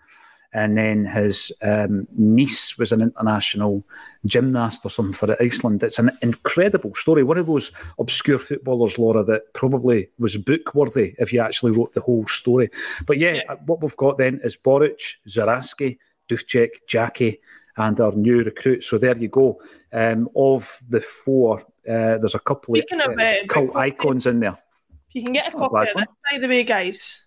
And 0.54 0.78
then 0.78 1.04
his 1.04 1.52
um, 1.61 2.08
niece 2.16 2.78
was 2.78 2.90
an 2.90 3.02
international 3.02 3.85
gymnast 4.25 4.80
or 4.82 4.88
something 4.88 5.12
for 5.12 5.37
Iceland. 5.42 5.82
It's 5.82 5.99
an 5.99 6.11
incredible 6.23 6.94
story. 6.94 7.23
One 7.23 7.37
of 7.37 7.47
those 7.47 7.70
obscure 7.99 8.38
footballers, 8.38 8.99
Laura, 8.99 9.23
that 9.25 9.52
probably 9.52 10.08
was 10.18 10.38
book 10.38 10.75
worthy 10.75 11.14
if 11.18 11.35
you 11.35 11.40
actually 11.40 11.73
wrote 11.73 11.92
the 11.92 12.00
whole 12.00 12.26
story. 12.28 12.70
But 13.06 13.18
yeah, 13.18 13.35
Yeah. 13.35 13.54
what 13.66 13.82
we've 13.82 13.97
got 13.99 14.16
then 14.16 14.40
is 14.42 14.56
Boruc, 14.56 14.99
Zurawski, 15.28 15.99
Wdowczyk, 16.30 16.70
Jackie, 16.88 17.40
and 17.78 17.99
our 18.00 18.12
new 18.12 18.42
recruit. 18.42 18.85
So 18.85 18.99
there 18.99 19.16
you 19.16 19.28
go. 19.28 19.61
Um, 19.92 20.28
of 20.37 20.78
the 20.88 21.00
four, 21.00 21.61
uh, 21.61 22.18
there's 22.18 22.35
a 22.35 22.40
couple 22.40 22.75
Speaking 22.75 23.00
of 23.00 23.12
of, 23.12 23.18
uh, 23.18 23.23
uh, 23.23 23.35
cult 23.49 23.66
book 23.68 23.76
icons 23.76 24.26
in 24.26 24.40
there. 24.40 24.58
If 25.08 25.14
you 25.14 25.25
can 25.25 25.32
get 25.32 25.52
a 25.54 25.56
a 25.56 25.61
copy 25.61 25.75
bad 25.75 25.88
of 25.88 25.97
this, 25.97 26.06
by 26.30 26.38
the 26.38 26.49
way, 26.49 26.64
guys. 26.64 27.25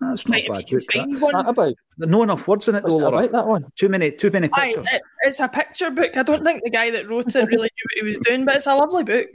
That's 0.00 0.28
not 0.28 0.34
Right, 0.36 0.48
bad 0.48 0.66
book. 0.70 0.82
that. 0.92 1.20
one. 1.20 1.32
that 1.32 1.48
about? 1.48 1.74
No 1.98 2.22
enough 2.24 2.46
words 2.48 2.68
in 2.68 2.74
it, 2.74 2.82
though, 2.84 2.98
I 2.98 3.02
Laura. 3.02 3.16
like 3.16 3.32
that 3.32 3.46
one. 3.46 3.64
Too 3.76 3.88
many, 3.88 4.10
too 4.10 4.30
many 4.30 4.50
Aye, 4.52 4.66
pictures. 4.74 4.86
it, 4.92 5.02
it's 5.22 5.40
a 5.40 5.48
picture 5.48 5.90
book. 5.90 6.16
I 6.16 6.22
don't 6.24 6.44
think 6.44 6.62
the 6.64 6.70
guy 6.70 6.90
that 6.90 7.08
wrote 7.08 7.34
it 7.34 7.46
really 7.46 7.70
knew 7.70 7.84
what 7.84 7.94
he 7.94 8.02
was 8.02 8.18
doing, 8.18 8.44
but 8.44 8.56
it's 8.56 8.66
a 8.66 8.74
lovely 8.74 9.04
book. 9.04 9.28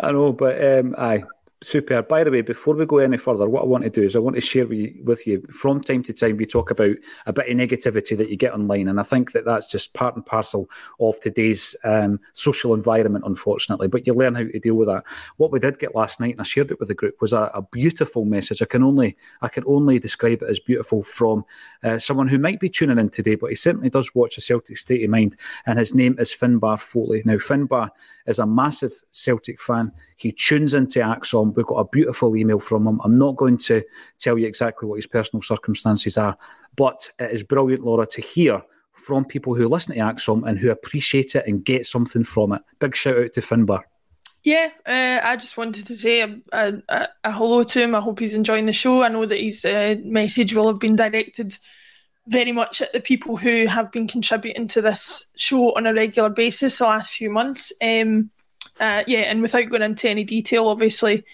I 0.00 0.12
know, 0.12 0.32
but 0.32 0.64
um, 0.64 0.94
aye, 0.98 1.22
super. 1.62 2.02
By 2.02 2.24
the 2.24 2.30
way, 2.30 2.42
before 2.42 2.74
we 2.74 2.86
go 2.86 2.98
any 2.98 3.16
further, 3.16 3.48
what 3.48 3.62
I 3.62 3.66
want 3.66 3.84
to 3.84 3.90
do 3.90 4.02
is 4.02 4.14
I 4.14 4.20
want 4.20 4.36
to 4.36 4.40
share 4.40 4.66
with 4.66 5.26
you, 5.26 5.46
from 5.50 5.80
time 5.80 6.02
to 6.04 6.12
time. 6.12 6.36
We 6.36 6.46
talk 6.46 6.70
about 6.70 6.96
a 7.26 7.32
bit 7.32 7.48
of 7.48 7.56
negativity 7.56 8.16
that 8.16 8.30
you 8.30 8.36
get 8.36 8.52
online, 8.52 8.88
and 8.88 9.00
I 9.00 9.02
think 9.02 9.32
that 9.32 9.44
that's 9.44 9.66
just 9.66 9.94
part 9.94 10.16
and 10.16 10.24
parcel 10.24 10.68
of 11.00 11.18
today's 11.20 11.74
um, 11.84 12.20
social 12.34 12.74
environment, 12.74 13.24
unfortunately. 13.26 13.88
But 13.88 14.06
you 14.06 14.14
learn 14.14 14.34
how 14.34 14.42
to 14.44 14.58
deal 14.58 14.74
with 14.74 14.88
that. 14.88 15.04
What 15.36 15.50
we 15.50 15.58
did 15.58 15.78
get 15.78 15.94
last 15.94 16.20
night, 16.20 16.32
and 16.32 16.40
I 16.40 16.44
shared 16.44 16.70
it 16.70 16.78
with 16.78 16.88
the 16.88 16.94
group, 16.94 17.20
was 17.20 17.32
a, 17.32 17.50
a 17.54 17.62
beautiful 17.62 18.24
message. 18.24 18.60
I 18.60 18.66
can 18.66 18.82
only 18.82 19.16
I 19.42 19.48
can 19.48 19.64
only 19.66 19.98
describe 19.98 20.42
it 20.42 20.50
as 20.50 20.58
beautiful 20.58 21.02
from 21.02 21.44
uh, 21.82 21.98
someone 21.98 22.28
who 22.28 22.38
might 22.38 22.60
be 22.60 22.68
tuning 22.68 22.98
in 22.98 23.08
today, 23.08 23.34
but 23.34 23.50
he 23.50 23.56
certainly 23.56 23.90
does 23.90 24.14
watch 24.14 24.36
a 24.38 24.40
Celtic 24.40 24.78
State 24.78 25.04
of 25.04 25.10
Mind, 25.10 25.36
and 25.66 25.78
his 25.78 25.94
name 25.94 26.16
is 26.18 26.34
Finbar 26.34 26.78
Foley. 26.78 27.22
Now, 27.24 27.36
Finbar 27.36 27.90
is 28.26 28.38
a 28.38 28.46
massive 28.46 28.92
Celtic 29.10 29.60
fan. 29.60 29.92
He 30.16 30.32
tunes 30.32 30.74
into 30.74 30.98
ACSOM. 31.00 31.45
We've 31.54 31.66
got 31.66 31.76
a 31.76 31.88
beautiful 31.88 32.36
email 32.36 32.58
from 32.58 32.86
him. 32.86 33.00
I'm 33.04 33.16
not 33.16 33.36
going 33.36 33.58
to 33.58 33.82
tell 34.18 34.38
you 34.38 34.46
exactly 34.46 34.88
what 34.88 34.96
his 34.96 35.06
personal 35.06 35.42
circumstances 35.42 36.18
are, 36.18 36.36
but 36.76 37.10
it 37.18 37.30
is 37.30 37.42
brilliant, 37.42 37.84
Laura, 37.84 38.06
to 38.06 38.20
hear 38.20 38.62
from 38.92 39.24
people 39.24 39.54
who 39.54 39.68
listen 39.68 39.94
to 39.94 40.00
ACSOM 40.00 40.48
and 40.48 40.58
who 40.58 40.70
appreciate 40.70 41.34
it 41.34 41.46
and 41.46 41.64
get 41.64 41.86
something 41.86 42.24
from 42.24 42.52
it. 42.52 42.62
Big 42.78 42.96
shout 42.96 43.18
out 43.18 43.32
to 43.32 43.40
Finbar. 43.40 43.82
Yeah, 44.42 44.70
uh, 44.86 45.20
I 45.24 45.36
just 45.36 45.56
wanted 45.56 45.86
to 45.86 45.96
say 45.96 46.20
a, 46.20 46.40
a, 46.52 46.72
a, 46.88 47.08
a 47.24 47.32
hello 47.32 47.64
to 47.64 47.82
him. 47.82 47.94
I 47.94 48.00
hope 48.00 48.20
he's 48.20 48.34
enjoying 48.34 48.66
the 48.66 48.72
show. 48.72 49.02
I 49.02 49.08
know 49.08 49.26
that 49.26 49.40
his 49.40 49.64
uh, 49.64 49.96
message 50.04 50.54
will 50.54 50.68
have 50.68 50.78
been 50.78 50.94
directed 50.94 51.58
very 52.28 52.52
much 52.52 52.82
at 52.82 52.92
the 52.92 53.00
people 53.00 53.36
who 53.36 53.66
have 53.66 53.90
been 53.92 54.06
contributing 54.06 54.66
to 54.68 54.80
this 54.80 55.26
show 55.36 55.74
on 55.74 55.86
a 55.86 55.94
regular 55.94 56.28
basis 56.28 56.78
the 56.78 56.84
last 56.84 57.12
few 57.12 57.30
months. 57.30 57.72
Um, 57.82 58.30
uh, 58.80 59.04
yeah, 59.06 59.20
and 59.20 59.42
without 59.42 59.68
going 59.68 59.82
into 59.82 60.08
any 60.08 60.24
detail, 60.24 60.68
obviously, 60.68 61.24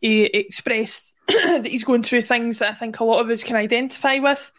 he 0.00 0.24
expressed 0.24 1.14
that 1.26 1.66
he's 1.66 1.84
going 1.84 2.02
through 2.02 2.22
things 2.22 2.58
that 2.58 2.70
I 2.70 2.74
think 2.74 3.00
a 3.00 3.04
lot 3.04 3.20
of 3.20 3.30
us 3.30 3.44
can 3.44 3.56
identify 3.56 4.18
with. 4.18 4.50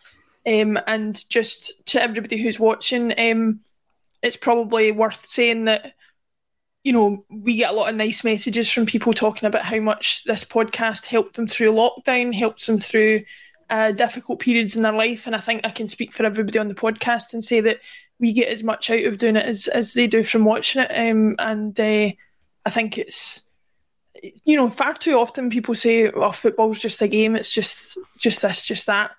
Um, 0.48 0.80
and 0.88 1.30
just 1.30 1.86
to 1.88 2.02
everybody 2.02 2.42
who's 2.42 2.60
watching, 2.60 3.14
um, 3.20 3.60
it's 4.24 4.38
probably 4.38 4.92
worth 4.92 5.26
saying 5.26 5.66
that 5.66 5.94
you 6.84 6.94
know, 6.94 7.26
we 7.30 7.58
get 7.58 7.72
a 7.72 7.76
lot 7.76 7.90
of 7.90 7.96
nice 7.96 8.24
messages 8.24 8.72
from 8.72 8.86
people 8.86 9.12
talking 9.12 9.48
about 9.48 9.64
how 9.64 9.80
much 9.80 10.24
this 10.24 10.46
podcast 10.46 11.06
helped 11.06 11.36
them 11.36 11.48
through 11.48 11.74
lockdown, 11.74 12.34
helps 12.34 12.66
them 12.66 12.80
through 12.80 13.22
uh, 13.70 13.92
difficult 13.92 14.40
periods 14.40 14.76
in 14.76 14.84
their 14.84 14.94
life. 14.94 15.28
And 15.28 15.36
I 15.36 15.40
think 15.40 15.66
I 15.66 15.70
can 15.70 15.88
speak 15.88 16.12
for 16.12 16.26
everybody 16.26 16.60
on 16.60 16.68
the 16.68 16.76
podcast 16.76 17.34
and 17.34 17.44
say 17.44 17.62
that 17.62 17.80
we 18.20 18.34
get 18.34 18.50
as 18.50 18.64
much 18.64 18.90
out 18.90 19.06
of 19.06 19.18
doing 19.18 19.36
it 19.36 19.46
as, 19.46 19.68
as 19.68 19.94
they 19.94 20.08
do 20.08 20.24
from 20.24 20.46
watching 20.46 20.82
it. 20.82 20.92
Um, 20.92 21.36
and 21.40 21.80
uh, 21.80 22.12
I 22.66 22.70
think 22.70 22.98
it's, 22.98 23.46
you 24.44 24.58
know, 24.58 24.70
far 24.70 24.94
too 24.94 25.18
often 25.18 25.50
people 25.50 25.76
say, 25.76 26.12
"Oh, 26.12 26.32
football's 26.32 26.80
just 26.80 27.02
a 27.02 27.08
game. 27.08 27.38
It's 27.38 27.54
just, 27.54 27.98
just 28.18 28.42
this, 28.42 28.66
just 28.66 28.86
that." 28.88 29.16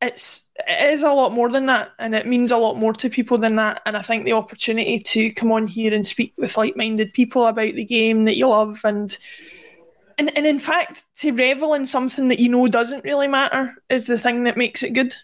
It's 0.00 0.42
it 0.56 0.92
is 0.92 1.02
a 1.02 1.10
lot 1.10 1.32
more 1.32 1.48
than 1.48 1.66
that, 1.66 1.90
and 1.98 2.14
it 2.14 2.26
means 2.26 2.52
a 2.52 2.56
lot 2.56 2.76
more 2.76 2.92
to 2.92 3.10
people 3.10 3.38
than 3.38 3.56
that. 3.56 3.82
And 3.86 3.96
I 3.96 4.02
think 4.02 4.24
the 4.24 4.34
opportunity 4.34 5.00
to 5.00 5.32
come 5.32 5.50
on 5.50 5.66
here 5.66 5.92
and 5.92 6.06
speak 6.06 6.32
with 6.36 6.56
like-minded 6.56 7.12
people 7.12 7.46
about 7.46 7.74
the 7.74 7.84
game 7.84 8.24
that 8.26 8.36
you 8.36 8.46
love, 8.46 8.80
and 8.84 9.16
and 10.18 10.36
and 10.36 10.46
in 10.46 10.58
fact, 10.58 11.04
to 11.18 11.32
revel 11.32 11.74
in 11.74 11.86
something 11.86 12.28
that 12.28 12.38
you 12.38 12.48
know 12.48 12.66
doesn't 12.68 13.04
really 13.04 13.28
matter 13.28 13.74
is 13.88 14.06
the 14.06 14.18
thing 14.18 14.44
that 14.44 14.56
makes 14.56 14.82
it 14.82 14.90
good. 14.90 15.14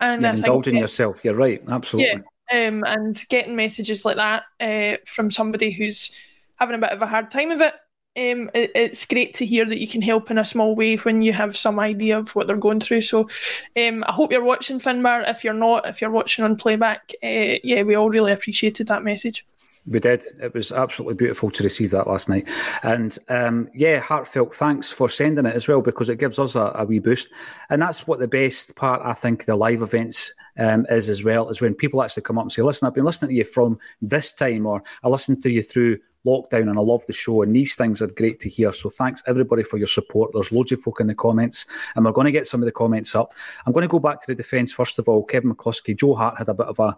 And 0.00 0.22
You're 0.22 0.30
I 0.30 0.34
think 0.34 0.46
indulging 0.46 0.76
yourself. 0.76 1.24
You're 1.24 1.34
right. 1.34 1.62
Absolutely. 1.68 2.22
Yeah, 2.52 2.68
um, 2.68 2.84
and 2.84 3.28
getting 3.28 3.56
messages 3.56 4.04
like 4.04 4.16
that 4.16 4.44
uh, 4.60 4.98
from 5.06 5.30
somebody 5.30 5.70
who's 5.70 6.12
having 6.56 6.74
a 6.74 6.78
bit 6.78 6.90
of 6.90 7.02
a 7.02 7.06
hard 7.06 7.30
time 7.30 7.50
of 7.50 7.60
it. 7.60 7.74
Um, 8.16 8.50
it, 8.52 8.72
it's 8.74 9.04
great 9.04 9.34
to 9.34 9.46
hear 9.46 9.64
that 9.64 9.78
you 9.78 9.86
can 9.86 10.02
help 10.02 10.30
in 10.30 10.38
a 10.38 10.44
small 10.44 10.74
way 10.74 10.96
when 10.96 11.22
you 11.22 11.32
have 11.32 11.56
some 11.56 11.78
idea 11.78 12.18
of 12.18 12.30
what 12.30 12.46
they're 12.46 12.56
going 12.56 12.80
through. 12.80 13.02
So, 13.02 13.28
um, 13.76 14.02
I 14.06 14.12
hope 14.12 14.32
you're 14.32 14.42
watching 14.42 14.80
Finbar. 14.80 15.28
If 15.28 15.44
you're 15.44 15.54
not, 15.54 15.86
if 15.86 16.00
you're 16.00 16.10
watching 16.10 16.44
on 16.44 16.56
playback, 16.56 17.12
uh, 17.22 17.58
yeah, 17.62 17.82
we 17.82 17.94
all 17.94 18.10
really 18.10 18.32
appreciated 18.32 18.88
that 18.88 19.04
message. 19.04 19.46
We 19.88 20.00
did. 20.00 20.24
It 20.42 20.52
was 20.54 20.70
absolutely 20.70 21.14
beautiful 21.14 21.50
to 21.50 21.62
receive 21.62 21.90
that 21.92 22.06
last 22.06 22.28
night. 22.28 22.48
And 22.82 23.18
um, 23.28 23.68
yeah, 23.74 24.00
heartfelt 24.00 24.54
thanks 24.54 24.90
for 24.90 25.08
sending 25.08 25.46
it 25.46 25.54
as 25.54 25.66
well 25.66 25.80
because 25.80 26.08
it 26.08 26.18
gives 26.18 26.38
us 26.38 26.54
a, 26.54 26.72
a 26.74 26.84
wee 26.84 26.98
boost. 26.98 27.30
And 27.70 27.80
that's 27.80 28.06
what 28.06 28.18
the 28.18 28.28
best 28.28 28.76
part, 28.76 29.00
I 29.04 29.14
think, 29.14 29.44
the 29.44 29.56
live 29.56 29.82
events 29.82 30.32
um, 30.58 30.86
is 30.90 31.08
as 31.08 31.24
well, 31.24 31.48
is 31.48 31.60
when 31.60 31.74
people 31.74 32.02
actually 32.02 32.24
come 32.24 32.38
up 32.38 32.44
and 32.44 32.52
say, 32.52 32.62
listen, 32.62 32.86
I've 32.86 32.94
been 32.94 33.04
listening 33.04 33.30
to 33.30 33.34
you 33.36 33.44
from 33.44 33.78
this 34.02 34.32
time, 34.32 34.66
or 34.66 34.82
I 35.02 35.08
listened 35.08 35.42
to 35.42 35.50
you 35.50 35.62
through 35.62 35.98
lockdown 36.28 36.68
and 36.68 36.78
I 36.78 36.82
love 36.82 37.04
the 37.06 37.12
show. 37.12 37.42
And 37.42 37.54
these 37.54 37.74
things 37.74 38.00
are 38.02 38.06
great 38.06 38.40
to 38.40 38.48
hear. 38.48 38.72
So 38.72 38.90
thanks 38.90 39.22
everybody 39.26 39.62
for 39.62 39.78
your 39.78 39.86
support. 39.86 40.30
There's 40.32 40.52
loads 40.52 40.72
of 40.72 40.80
folk 40.80 41.00
in 41.00 41.06
the 41.06 41.14
comments, 41.14 41.66
and 41.94 42.04
we're 42.04 42.12
going 42.12 42.26
to 42.26 42.32
get 42.32 42.46
some 42.46 42.62
of 42.62 42.66
the 42.66 42.72
comments 42.72 43.14
up. 43.14 43.34
I'm 43.66 43.72
going 43.72 43.82
to 43.82 43.88
go 43.88 43.98
back 43.98 44.20
to 44.20 44.26
the 44.26 44.34
defence 44.34 44.72
first 44.72 44.98
of 44.98 45.08
all. 45.08 45.24
Kevin 45.24 45.54
McCluskie, 45.54 45.98
Joe 45.98 46.14
Hart 46.14 46.38
had 46.38 46.48
a 46.48 46.54
bit 46.54 46.66
of 46.66 46.78
a 46.78 46.96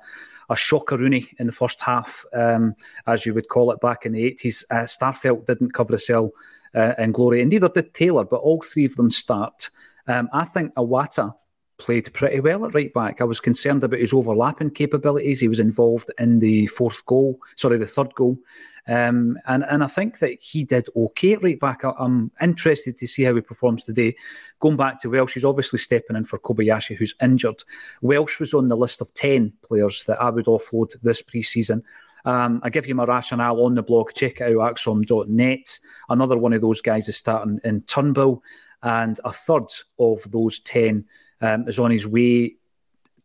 a 0.51 0.55
shockeroonie 0.55 1.29
in 1.39 1.47
the 1.47 1.53
first 1.53 1.81
half, 1.81 2.25
um, 2.35 2.75
as 3.07 3.25
you 3.25 3.33
would 3.33 3.49
call 3.49 3.71
it 3.71 3.81
back 3.81 4.05
in 4.05 4.13
the 4.13 4.25
80s. 4.33 4.65
Uh, 4.71 4.83
Starfelt 4.83 5.47
didn't 5.47 5.73
cover 5.73 5.95
a 5.95 5.99
cell 5.99 6.33
uh, 6.75 6.93
in 6.99 7.13
glory, 7.13 7.41
and 7.41 7.51
neither 7.51 7.69
did 7.69 7.95
Taylor, 7.95 8.25
but 8.25 8.41
all 8.41 8.61
three 8.61 8.85
of 8.85 8.97
them 8.97 9.11
start. 9.11 9.71
Um, 10.09 10.29
I 10.33 10.45
think 10.45 10.75
Iwata 10.75 11.35
played 11.81 12.13
pretty 12.13 12.41
well 12.41 12.65
at 12.65 12.75
right 12.75 12.93
back. 12.93 13.21
I 13.21 13.25
was 13.25 13.41
concerned 13.41 13.83
about 13.83 13.99
his 13.99 14.13
overlapping 14.13 14.71
capabilities. 14.71 15.41
He 15.41 15.49
was 15.49 15.59
involved 15.59 16.11
in 16.19 16.39
the 16.39 16.67
fourth 16.67 17.05
goal, 17.07 17.39
sorry, 17.57 17.79
the 17.79 17.87
third 17.87 18.15
goal. 18.15 18.39
Um, 18.87 19.39
and, 19.47 19.65
and 19.65 19.83
I 19.83 19.87
think 19.87 20.19
that 20.19 20.39
he 20.41 20.65
did 20.65 20.89
okay 20.97 21.35
at 21.35 21.43
right 21.43 21.59
back. 21.59 21.85
I, 21.85 21.93
am 21.99 22.31
interested 22.41 22.97
to 22.99 23.07
see 23.07 23.23
how 23.23 23.35
he 23.35 23.41
performs 23.41 23.85
today. 23.85 24.17
Going 24.61 24.77
back 24.77 25.01
to 25.01 25.11
Welsh, 25.11 25.35
he's 25.35 25.45
obviously 25.45 25.79
stepping 25.79 26.17
in 26.17 26.25
for 26.25 26.39
Kobayashi, 26.39 26.97
who's 26.97 27.15
injured. 27.23 27.63
Welsh 28.03 28.39
was 28.39 28.55
on 28.55 28.69
the 28.69 28.77
list 28.77 29.01
of 29.01 29.13
10 29.15 29.53
players 29.63 30.05
that 30.05 30.21
I 30.21 30.31
would 30.31 30.47
offload 30.47 31.01
this 31.03 31.23
pre 31.23 31.43
season. 31.43 31.83
Um, 32.25 32.61
I 32.63 32.71
give 32.71 32.87
you 32.87 32.95
my 32.95 33.05
rationale 33.05 33.63
on 33.63 33.75
the 33.75 33.83
blog. 33.83 34.13
Check 34.13 34.41
it 34.41 34.57
out, 34.57 34.77
acsom.net. 34.77 35.79
Another 36.09 36.37
one 36.37 36.53
of 36.53 36.61
those 36.61 36.81
guys 36.81 37.09
is 37.09 37.17
starting 37.17 37.61
in 37.65 37.83
Turnbull, 37.83 38.43
and 38.83 39.19
a 39.25 39.33
third 39.33 39.67
of 39.99 40.31
those 40.31 40.61
10 40.61 41.05
um, 41.41 41.69
is 41.69 41.79
on 41.79 41.91
his 41.91 42.07
way 42.07 42.57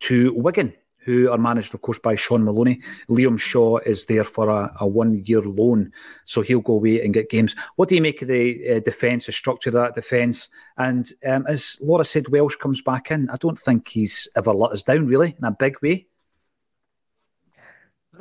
to 0.01 0.34
Wigan, 0.34 0.74
who 0.98 1.31
are 1.31 1.38
managed, 1.38 1.74
of 1.74 1.81
course, 1.81 2.00
by 2.00 2.15
Shaun 2.15 2.43
Maloney. 2.43 2.81
Liam 3.10 3.39
Shaw 3.39 3.77
is 3.77 4.05
there 4.05 4.24
for 4.24 4.50
a, 4.50 4.75
a 4.79 4.88
one 4.88 5.24
year 5.25 5.41
loan, 5.41 5.91
so 6.25 6.41
he'll 6.41 6.62
go 6.62 6.74
away 6.74 7.03
and 7.03 7.13
get 7.13 7.29
games. 7.29 7.55
What 7.75 7.89
do 7.89 7.95
you 7.95 8.01
make 8.01 8.22
of 8.22 8.27
the 8.27 8.77
uh, 8.77 8.79
defence, 8.79 9.27
the 9.27 9.31
structure 9.31 9.69
of 9.69 9.75
that 9.75 9.95
defence? 9.95 10.50
And 10.77 11.10
um, 11.25 11.45
as 11.48 11.77
Laura 11.81 12.03
said, 12.03 12.27
Welsh 12.29 12.55
comes 12.55 12.81
back 12.81 13.12
in. 13.12 13.29
I 13.29 13.38
don't 13.38 13.60
think 13.60 13.88
he's 13.88 14.27
ever 14.36 14.53
let 14.53 14.72
us 14.72 14.84
down, 14.84 15.05
really, 15.05 15.36
in 15.38 15.45
a 15.45 15.51
big 15.51 15.75
way. 15.81 16.07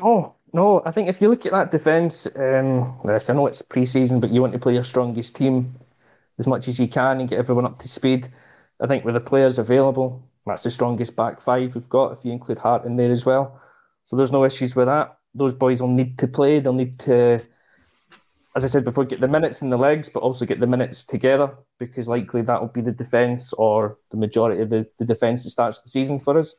Oh, 0.03 0.35
no, 0.53 0.83
I 0.85 0.91
think 0.91 1.09
if 1.09 1.21
you 1.21 1.29
look 1.29 1.47
at 1.47 1.53
that 1.53 1.71
defence, 1.71 2.27
um, 2.37 3.01
like 3.03 3.29
I 3.29 3.33
know 3.33 3.47
it's 3.47 3.63
pre 3.63 3.87
season, 3.87 4.21
but 4.21 4.31
you 4.31 4.41
want 4.41 4.53
to 4.53 4.59
play 4.59 4.75
your 4.75 4.85
strongest 4.85 5.35
team 5.35 5.75
as 6.39 6.47
much 6.47 6.69
as 6.69 6.79
you 6.79 6.89
can 6.89 7.21
and 7.21 7.29
get 7.29 7.39
everyone 7.39 7.65
up 7.65 7.79
to 7.81 7.89
speed. 7.89 8.29
I 8.85 8.87
think 8.87 9.03
with 9.03 9.15
the 9.15 9.21
players 9.21 9.59
available, 9.59 10.23
that's 10.45 10.63
the 10.63 10.71
strongest 10.71 11.17
back 11.17 11.41
five 11.41 11.75
we've 11.75 11.89
got 11.89 12.13
if 12.13 12.23
you 12.23 12.33
include 12.33 12.59
Hart 12.59 12.85
in 12.85 12.97
there 12.97 13.11
as 13.11 13.25
well. 13.25 13.59
So 14.05 14.15
there's 14.15 14.31
no 14.31 14.45
issues 14.45 14.77
with 14.77 14.89
that. 14.89 15.17
Those 15.35 15.55
boys 15.55 15.81
will 15.81 15.89
need 15.89 16.19
to 16.19 16.29
play. 16.29 16.61
They'll 16.61 16.75
need 16.75 16.99
to, 17.01 17.41
as 18.55 18.63
I 18.63 18.69
said 18.69 18.85
before, 18.85 19.07
get 19.07 19.23
the 19.23 19.27
minutes 19.27 19.63
in 19.63 19.71
the 19.71 19.79
legs, 19.79 20.11
but 20.11 20.21
also 20.21 20.45
get 20.45 20.61
the 20.61 20.67
minutes 20.67 21.03
together 21.03 21.51
because 21.79 22.09
likely 22.09 22.43
that 22.43 22.61
will 22.61 22.69
be 22.69 22.83
the 22.83 22.93
defence 22.93 23.55
or 23.55 23.97
the 24.11 24.19
majority 24.19 24.61
of 24.61 24.69
the, 24.69 24.87
the 24.99 25.07
defence 25.07 25.45
that 25.45 25.51
starts 25.51 25.81
the 25.81 25.89
season 25.89 26.21
for 26.21 26.39
us. 26.39 26.55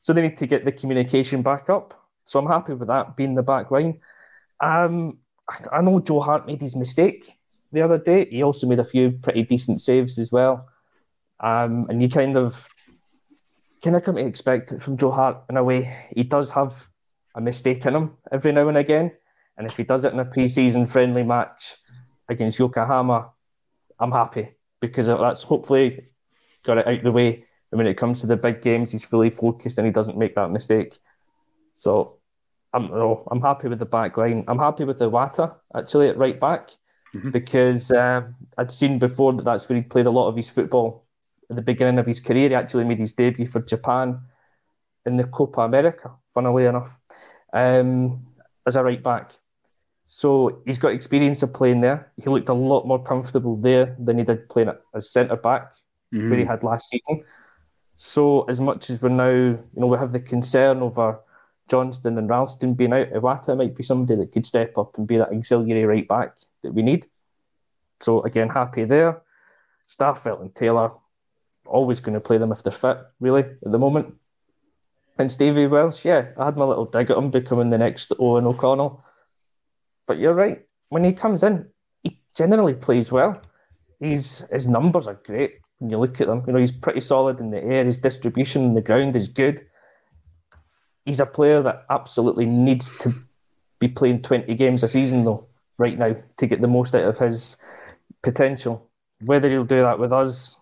So 0.00 0.14
they 0.14 0.22
need 0.22 0.38
to 0.38 0.46
get 0.46 0.64
the 0.64 0.72
communication 0.72 1.42
back 1.42 1.68
up. 1.68 1.92
So 2.24 2.38
I'm 2.38 2.46
happy 2.46 2.72
with 2.72 2.88
that 2.88 3.16
being 3.16 3.34
the 3.34 3.42
back 3.42 3.70
line. 3.70 4.00
Um, 4.60 5.18
I 5.70 5.82
know 5.82 6.00
Joe 6.00 6.20
Hart 6.20 6.46
made 6.46 6.62
his 6.62 6.74
mistake 6.74 7.36
the 7.70 7.82
other 7.82 7.98
day. 7.98 8.24
He 8.30 8.42
also 8.42 8.66
made 8.66 8.80
a 8.80 8.84
few 8.84 9.10
pretty 9.10 9.42
decent 9.42 9.82
saves 9.82 10.18
as 10.18 10.32
well. 10.32 10.66
Um, 11.40 11.86
and 11.88 12.00
you 12.02 12.08
kind 12.08 12.36
of 12.36 12.68
kind 13.82 13.96
of 13.96 14.04
come 14.04 14.16
to 14.16 14.24
expect 14.24 14.72
it 14.72 14.82
from 14.82 14.96
Joe 14.96 15.10
Hart 15.10 15.38
in 15.48 15.56
a 15.56 15.64
way. 15.64 16.08
He 16.14 16.22
does 16.22 16.50
have 16.50 16.88
a 17.34 17.40
mistake 17.40 17.86
in 17.86 17.94
him 17.94 18.12
every 18.30 18.52
now 18.52 18.68
and 18.68 18.76
again. 18.76 19.12
And 19.56 19.66
if 19.66 19.76
he 19.76 19.84
does 19.84 20.04
it 20.04 20.12
in 20.12 20.20
a 20.20 20.24
pre-season 20.24 20.86
friendly 20.86 21.22
match 21.22 21.76
against 22.28 22.58
Yokohama, 22.58 23.30
I'm 23.98 24.12
happy 24.12 24.54
because 24.80 25.06
that's 25.06 25.42
hopefully 25.42 26.08
got 26.64 26.78
it 26.78 26.86
out 26.86 26.98
of 26.98 27.04
the 27.04 27.12
way. 27.12 27.44
And 27.70 27.78
when 27.78 27.86
it 27.86 27.96
comes 27.96 28.20
to 28.20 28.26
the 28.26 28.36
big 28.36 28.62
games, 28.62 28.90
he's 28.90 29.04
fully 29.04 29.30
focused 29.30 29.78
and 29.78 29.86
he 29.86 29.92
doesn't 29.92 30.18
make 30.18 30.34
that 30.34 30.50
mistake. 30.50 30.98
So 31.74 32.18
I'm 32.72 32.88
no, 32.88 33.26
I'm 33.30 33.40
happy 33.40 33.68
with 33.68 33.78
the 33.78 33.86
back 33.86 34.16
line. 34.16 34.44
I'm 34.48 34.58
happy 34.58 34.84
with 34.84 34.98
the 34.98 35.10
Iwata 35.10 35.54
actually 35.74 36.08
at 36.08 36.18
right 36.18 36.38
back 36.38 36.70
mm-hmm. 37.14 37.30
because 37.30 37.90
uh, 37.90 38.22
I'd 38.58 38.72
seen 38.72 38.98
before 38.98 39.32
that 39.34 39.44
that's 39.44 39.68
where 39.68 39.76
he 39.76 39.82
played 39.82 40.06
a 40.06 40.10
lot 40.10 40.28
of 40.28 40.36
his 40.36 40.50
football 40.50 41.06
at 41.50 41.56
the 41.56 41.62
beginning 41.62 41.98
of 41.98 42.06
his 42.06 42.20
career. 42.20 42.48
He 42.48 42.54
actually 42.54 42.84
made 42.84 42.98
his 42.98 43.12
debut 43.12 43.46
for 43.46 43.60
Japan 43.60 44.20
in 45.04 45.16
the 45.16 45.24
Copa 45.24 45.62
America, 45.62 46.12
funnily 46.32 46.66
enough, 46.66 46.96
um, 47.52 48.24
as 48.66 48.76
a 48.76 48.82
right 48.82 49.02
back. 49.02 49.32
So 50.06 50.62
he's 50.66 50.78
got 50.78 50.92
experience 50.92 51.42
of 51.42 51.52
playing 51.52 51.80
there. 51.80 52.10
He 52.16 52.28
looked 52.30 52.48
a 52.48 52.54
lot 52.54 52.86
more 52.86 53.02
comfortable 53.02 53.56
there 53.56 53.96
than 53.98 54.18
he 54.18 54.24
did 54.24 54.48
playing 54.48 54.72
as 54.94 55.10
centre 55.10 55.36
back, 55.36 55.72
mm-hmm. 56.12 56.30
where 56.30 56.38
he 56.38 56.44
had 56.44 56.62
last 56.62 56.88
season. 56.88 57.24
So 57.96 58.42
as 58.44 58.60
much 58.60 58.90
as 58.90 59.00
we're 59.02 59.10
now, 59.10 59.28
you 59.28 59.60
know, 59.76 59.86
we 59.86 59.98
have 59.98 60.12
the 60.12 60.20
concern 60.20 60.82
over 60.82 61.20
Johnston 61.68 62.18
and 62.18 62.28
Ralston 62.28 62.74
being 62.74 62.92
out, 62.92 63.10
Iwata 63.10 63.56
might 63.56 63.76
be 63.76 63.84
somebody 63.84 64.18
that 64.18 64.32
could 64.32 64.46
step 64.46 64.76
up 64.76 64.98
and 64.98 65.06
be 65.06 65.18
that 65.18 65.32
auxiliary 65.32 65.84
right 65.84 66.08
back 66.08 66.36
that 66.62 66.72
we 66.74 66.82
need. 66.82 67.06
So 68.00 68.22
again, 68.22 68.48
happy 68.48 68.84
there. 68.84 69.22
Starfelt 69.88 70.40
and 70.40 70.54
Taylor, 70.54 70.92
always 71.70 72.00
going 72.00 72.14
to 72.14 72.20
play 72.20 72.38
them 72.38 72.52
if 72.52 72.62
they're 72.62 72.72
fit, 72.72 72.98
really, 73.20 73.42
at 73.42 73.72
the 73.72 73.78
moment. 73.78 74.14
And 75.18 75.30
Stevie 75.30 75.66
Welsh, 75.66 76.04
yeah, 76.04 76.28
I 76.38 76.46
had 76.46 76.56
my 76.56 76.64
little 76.64 76.86
dig 76.86 77.10
at 77.10 77.16
him 77.16 77.30
becoming 77.30 77.70
the 77.70 77.78
next 77.78 78.10
Eoghan 78.10 78.46
O'Connell. 78.46 79.04
But 80.06 80.18
you're 80.18 80.34
right, 80.34 80.62
when 80.88 81.04
he 81.04 81.12
comes 81.12 81.42
in, 81.42 81.66
he 82.02 82.20
generally 82.36 82.74
plays 82.74 83.10
well. 83.12 83.40
He's 83.98 84.42
his 84.50 84.66
numbers 84.66 85.06
are 85.06 85.20
great 85.26 85.58
when 85.78 85.90
you 85.90 85.98
look 85.98 86.20
at 86.20 86.26
them. 86.26 86.42
You 86.46 86.52
know, 86.52 86.58
he's 86.58 86.72
pretty 86.72 87.00
solid 87.00 87.38
in 87.38 87.50
the 87.50 87.62
air. 87.62 87.84
His 87.84 87.98
distribution 87.98 88.64
in 88.64 88.74
the 88.74 88.80
ground 88.80 89.14
is 89.14 89.28
good. 89.28 89.66
He's 91.04 91.20
a 91.20 91.26
player 91.26 91.62
that 91.62 91.84
absolutely 91.90 92.46
needs 92.46 92.96
to 92.98 93.14
be 93.78 93.88
playing 93.88 94.22
20 94.22 94.54
games 94.54 94.82
a 94.82 94.88
season, 94.88 95.24
though, 95.24 95.46
right 95.78 95.98
now, 95.98 96.16
to 96.38 96.46
get 96.46 96.60
the 96.60 96.68
most 96.68 96.94
out 96.94 97.04
of 97.04 97.18
his 97.18 97.56
potential. 98.22 98.88
Whether 99.22 99.50
he'll 99.50 99.64
do 99.64 99.82
that 99.82 99.98
with 99.98 100.12
us, 100.12 100.56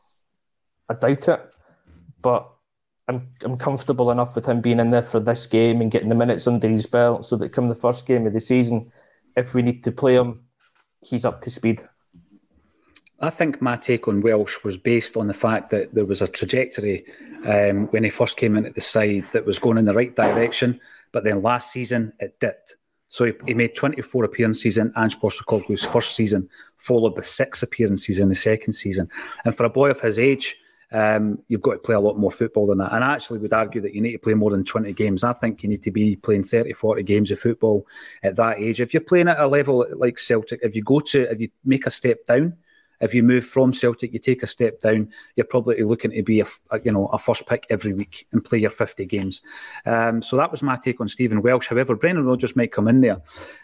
I 0.89 0.95
doubt 0.95 1.29
it, 1.29 1.41
but 2.23 2.51
I'm 3.09 3.29
I'm 3.43 3.57
comfortable 3.57 4.11
enough 4.11 4.35
with 4.35 4.47
him 4.47 4.61
being 4.61 4.81
in 4.81 4.91
there 4.91 5.03
for 5.03 5.21
this 5.21 5.47
game 5.47 5.81
and 5.81 5.91
getting 5.91 6.09
the 6.09 6.15
minutes 6.15 6.47
under 6.47 6.69
his 6.69 6.87
belt, 6.87 7.27
so 7.27 7.37
that 7.37 7.53
come 7.53 7.69
the 7.69 7.75
first 7.75 8.07
game 8.07 8.27
of 8.27 8.33
the 8.33 8.41
season, 8.41 8.91
if 9.37 9.55
we 9.55 9.63
need 9.63 9.85
to 9.85 9.93
play 9.93 10.15
him, 10.15 10.43
he's 11.03 11.25
up 11.25 11.41
to 11.43 11.51
speed. 11.51 11.87
I 13.21 13.31
think 13.31 13.61
my 13.61 13.77
take 13.77 14.07
on 14.07 14.21
Welsh 14.21 14.63
was 14.63 14.77
based 14.77 15.17
on 15.17 15.27
the 15.27 15.35
fact 15.35 15.71
that 15.71 15.93
there 15.93 16.05
was 16.05 16.23
a 16.23 16.29
trajectory 16.29 17.05
um, 17.45 17.89
when 17.89 18.05
he 18.05 18.11
first 18.11 18.37
came 18.37 18.57
in 18.57 18.65
at 18.65 18.77
the 18.77 18.81
side 18.81 19.25
that 19.33 19.45
was 19.45 19.59
going 19.59 19.79
in 19.79 19.87
the 19.87 19.95
right 19.95 20.15
direction, 20.15 20.81
but 21.11 21.25
then 21.25 21.43
last 21.43 21.73
season 21.73 22.13
it 22.21 22.39
dipped. 22.39 22.77
So 23.09 23.25
he, 23.25 23.33
he 23.47 23.55
made 23.55 23.75
24 23.75 24.25
appearances 24.25 24.79
in 24.79 24.93
Ange 24.97 25.19
Postecoglou's 25.19 25.85
first 25.85 26.15
season, 26.15 26.49
followed 26.77 27.17
by 27.17 27.23
six 27.23 27.63
appearances 27.63 28.21
in 28.21 28.29
the 28.29 28.35
second 28.35 28.75
season. 28.75 29.09
And 29.45 29.57
for 29.57 29.65
a 29.65 29.71
boy 29.71 29.91
of 29.91 30.01
his 30.01 30.19
age, 30.19 30.57
um, 30.93 31.39
you've 31.49 31.63
got 31.63 31.73
to 31.73 31.79
play 31.79 31.95
a 31.95 32.01
lot 32.01 32.19
more 32.19 32.31
football 32.31 32.67
than 32.67 32.79
that. 32.79 32.93
And 32.93 33.05
I 33.05 33.13
actually 33.13 33.39
would 33.41 33.53
argue 33.53 33.81
that 33.83 33.95
you 33.95 34.01
need 34.01 34.13
to 34.13 34.19
play 34.19 34.35
more 34.35 34.51
than 34.51 34.65
20 34.65 34.93
games. 34.95 35.23
I 35.23 35.33
think 35.33 35.63
you 35.63 35.69
need 35.69 35.83
to 35.83 35.91
be 35.91 36.17
playing 36.17 36.45
30, 36.45 36.73
40 36.73 37.03
games 37.03 37.31
of 37.31 37.41
football 37.41 37.87
at 38.23 38.37
that 38.37 38.59
age. 38.59 38.81
If 38.81 38.95
you're 38.95 39.03
playing 39.03 39.29
at 39.29 39.41
a 39.41 39.47
level 39.47 39.87
like 39.97 40.19
Celtic, 40.19 40.61
if 40.63 40.75
you 40.75 40.83
go 40.83 41.01
to, 41.01 41.31
if 41.31 41.41
you 41.41 41.49
make 41.65 41.87
a 41.87 41.91
step 41.91 42.25
down, 42.25 42.57
if 43.01 43.15
you 43.15 43.23
move 43.23 43.45
from 43.45 43.73
Celtic, 43.73 44.13
you 44.13 44.19
take 44.19 44.43
a 44.43 44.47
step 44.47 44.81
down, 44.81 45.11
you're 45.37 45.47
probably 45.47 45.83
looking 45.83 46.11
to 46.11 46.23
be 46.23 46.41
a, 46.41 46.47
a 46.71 46.81
you 46.81 46.93
know 46.93 47.07
a 47.07 47.19
first 47.19 47.47
pick 47.47 47.67
every 47.71 47.93
week 47.93 48.27
and 48.33 48.45
play 48.45 48.59
your 48.59 48.71
50 48.71 49.05
games. 49.07 49.41
Um, 49.87 50.23
so 50.23 50.37
that 50.37 50.51
was 50.51 50.63
my 50.63 50.77
take 50.77 51.01
on 51.01 51.09
Stephen 51.09 51.43
Welsh. 51.43 51.69
However, 51.69 51.97
Brendan 51.97 52.27
Rodgers 52.27 52.57
might 52.57 52.73
come 52.73 52.89
in 52.89 53.01
there, 53.01 53.21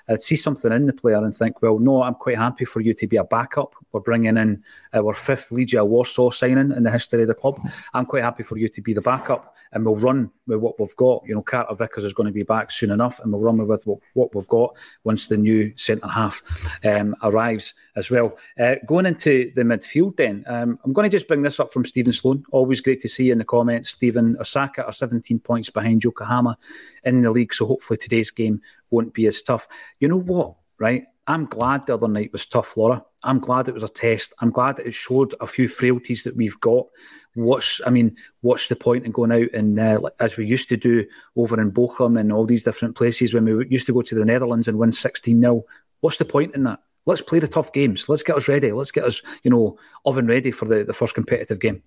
uh, 0.08 0.16
see 0.16 0.36
something 0.36 0.72
in 0.72 0.86
the 0.86 0.92
player 0.92 1.22
and 1.22 1.34
think, 1.34 1.62
well, 1.62 1.78
no, 1.78 2.02
I'm 2.02 2.14
quite 2.14 2.38
happy 2.38 2.64
for 2.64 2.80
you 2.80 2.94
to 2.94 3.06
be 3.06 3.16
a 3.16 3.24
backup. 3.24 3.74
We're 3.92 4.00
bringing 4.00 4.36
in 4.36 4.62
our 4.92 5.14
fifth 5.14 5.50
Legia 5.50 5.86
Warsaw 5.86 6.30
signing 6.30 6.72
in 6.72 6.82
the 6.82 6.90
history 6.90 7.22
of 7.22 7.28
the 7.28 7.34
club. 7.34 7.60
I'm 7.92 8.06
quite 8.06 8.22
happy 8.22 8.42
for 8.42 8.56
you 8.56 8.68
to 8.68 8.80
be 8.80 8.92
the 8.92 9.00
backup, 9.00 9.56
and 9.72 9.84
we'll 9.84 9.96
run 9.96 10.30
with 10.46 10.58
what 10.58 10.78
we've 10.78 10.96
got. 10.96 11.22
You 11.26 11.34
know, 11.34 11.42
Carter 11.42 11.74
Vickers 11.74 12.04
is 12.04 12.12
going 12.12 12.26
to 12.26 12.32
be 12.32 12.42
back 12.42 12.70
soon 12.70 12.90
enough, 12.90 13.20
and 13.20 13.32
we'll 13.32 13.42
run 13.42 13.58
with 13.58 13.86
what, 13.86 13.98
what 14.14 14.34
we've 14.34 14.48
got 14.48 14.76
once 15.04 15.26
the 15.26 15.36
new 15.36 15.72
centre 15.76 16.08
half 16.08 16.42
um, 16.84 17.14
arrives 17.22 17.74
as 17.96 18.10
well. 18.10 18.36
Uh, 18.58 18.76
going 18.86 19.06
into 19.06 19.23
to 19.24 19.50
the 19.54 19.62
midfield 19.62 20.16
then. 20.16 20.44
Um, 20.46 20.78
I'm 20.84 20.92
going 20.92 21.08
to 21.08 21.14
just 21.14 21.28
bring 21.28 21.42
this 21.42 21.58
up 21.58 21.72
from 21.72 21.84
Stephen 21.84 22.12
Sloan. 22.12 22.44
Always 22.52 22.80
great 22.80 23.00
to 23.00 23.08
see 23.08 23.24
you 23.24 23.32
in 23.32 23.38
the 23.38 23.44
comments, 23.44 23.88
Stephen. 23.88 24.36
Osaka 24.38 24.84
are 24.84 24.92
17 24.92 25.38
points 25.40 25.70
behind 25.70 26.04
Yokohama 26.04 26.58
in 27.04 27.22
the 27.22 27.30
league, 27.30 27.54
so 27.54 27.66
hopefully 27.66 27.96
today's 27.96 28.30
game 28.30 28.60
won't 28.90 29.14
be 29.14 29.26
as 29.26 29.40
tough. 29.40 29.66
You 29.98 30.08
know 30.08 30.20
what, 30.20 30.56
right? 30.78 31.04
I'm 31.26 31.46
glad 31.46 31.86
the 31.86 31.94
other 31.94 32.06
night 32.06 32.32
was 32.32 32.44
tough, 32.44 32.76
Laura. 32.76 33.02
I'm 33.22 33.38
glad 33.38 33.66
it 33.66 33.74
was 33.74 33.82
a 33.82 33.88
test. 33.88 34.34
I'm 34.40 34.50
glad 34.50 34.76
that 34.76 34.86
it 34.86 34.92
showed 34.92 35.34
a 35.40 35.46
few 35.46 35.68
frailties 35.68 36.22
that 36.24 36.36
we've 36.36 36.60
got. 36.60 36.86
What's, 37.34 37.80
I 37.86 37.90
mean, 37.90 38.14
what's 38.42 38.68
the 38.68 38.76
point 38.76 39.06
in 39.06 39.12
going 39.12 39.32
out 39.32 39.50
and 39.54 39.80
uh, 39.80 40.00
as 40.20 40.36
we 40.36 40.46
used 40.46 40.68
to 40.68 40.76
do 40.76 41.06
over 41.36 41.58
in 41.58 41.72
Bochum 41.72 42.20
and 42.20 42.30
all 42.30 42.44
these 42.44 42.64
different 42.64 42.94
places 42.94 43.32
when 43.32 43.46
we 43.46 43.66
used 43.68 43.86
to 43.86 43.94
go 43.94 44.02
to 44.02 44.14
the 44.14 44.26
Netherlands 44.26 44.68
and 44.68 44.78
win 44.78 44.92
16 44.92 45.40
0? 45.40 45.64
What's 46.00 46.18
the 46.18 46.26
point 46.26 46.54
in 46.54 46.64
that? 46.64 46.80
Let's 47.06 47.22
play 47.22 47.38
the 47.38 47.48
tough 47.48 47.72
games. 47.72 48.08
Let's 48.08 48.22
get 48.22 48.36
us 48.36 48.48
ready. 48.48 48.72
Let's 48.72 48.90
get 48.90 49.04
us, 49.04 49.22
you 49.42 49.50
know, 49.50 49.78
oven 50.04 50.26
ready 50.26 50.50
for 50.50 50.66
the, 50.66 50.84
the 50.84 50.92
first 50.92 51.14
competitive 51.14 51.60
game. 51.60 51.82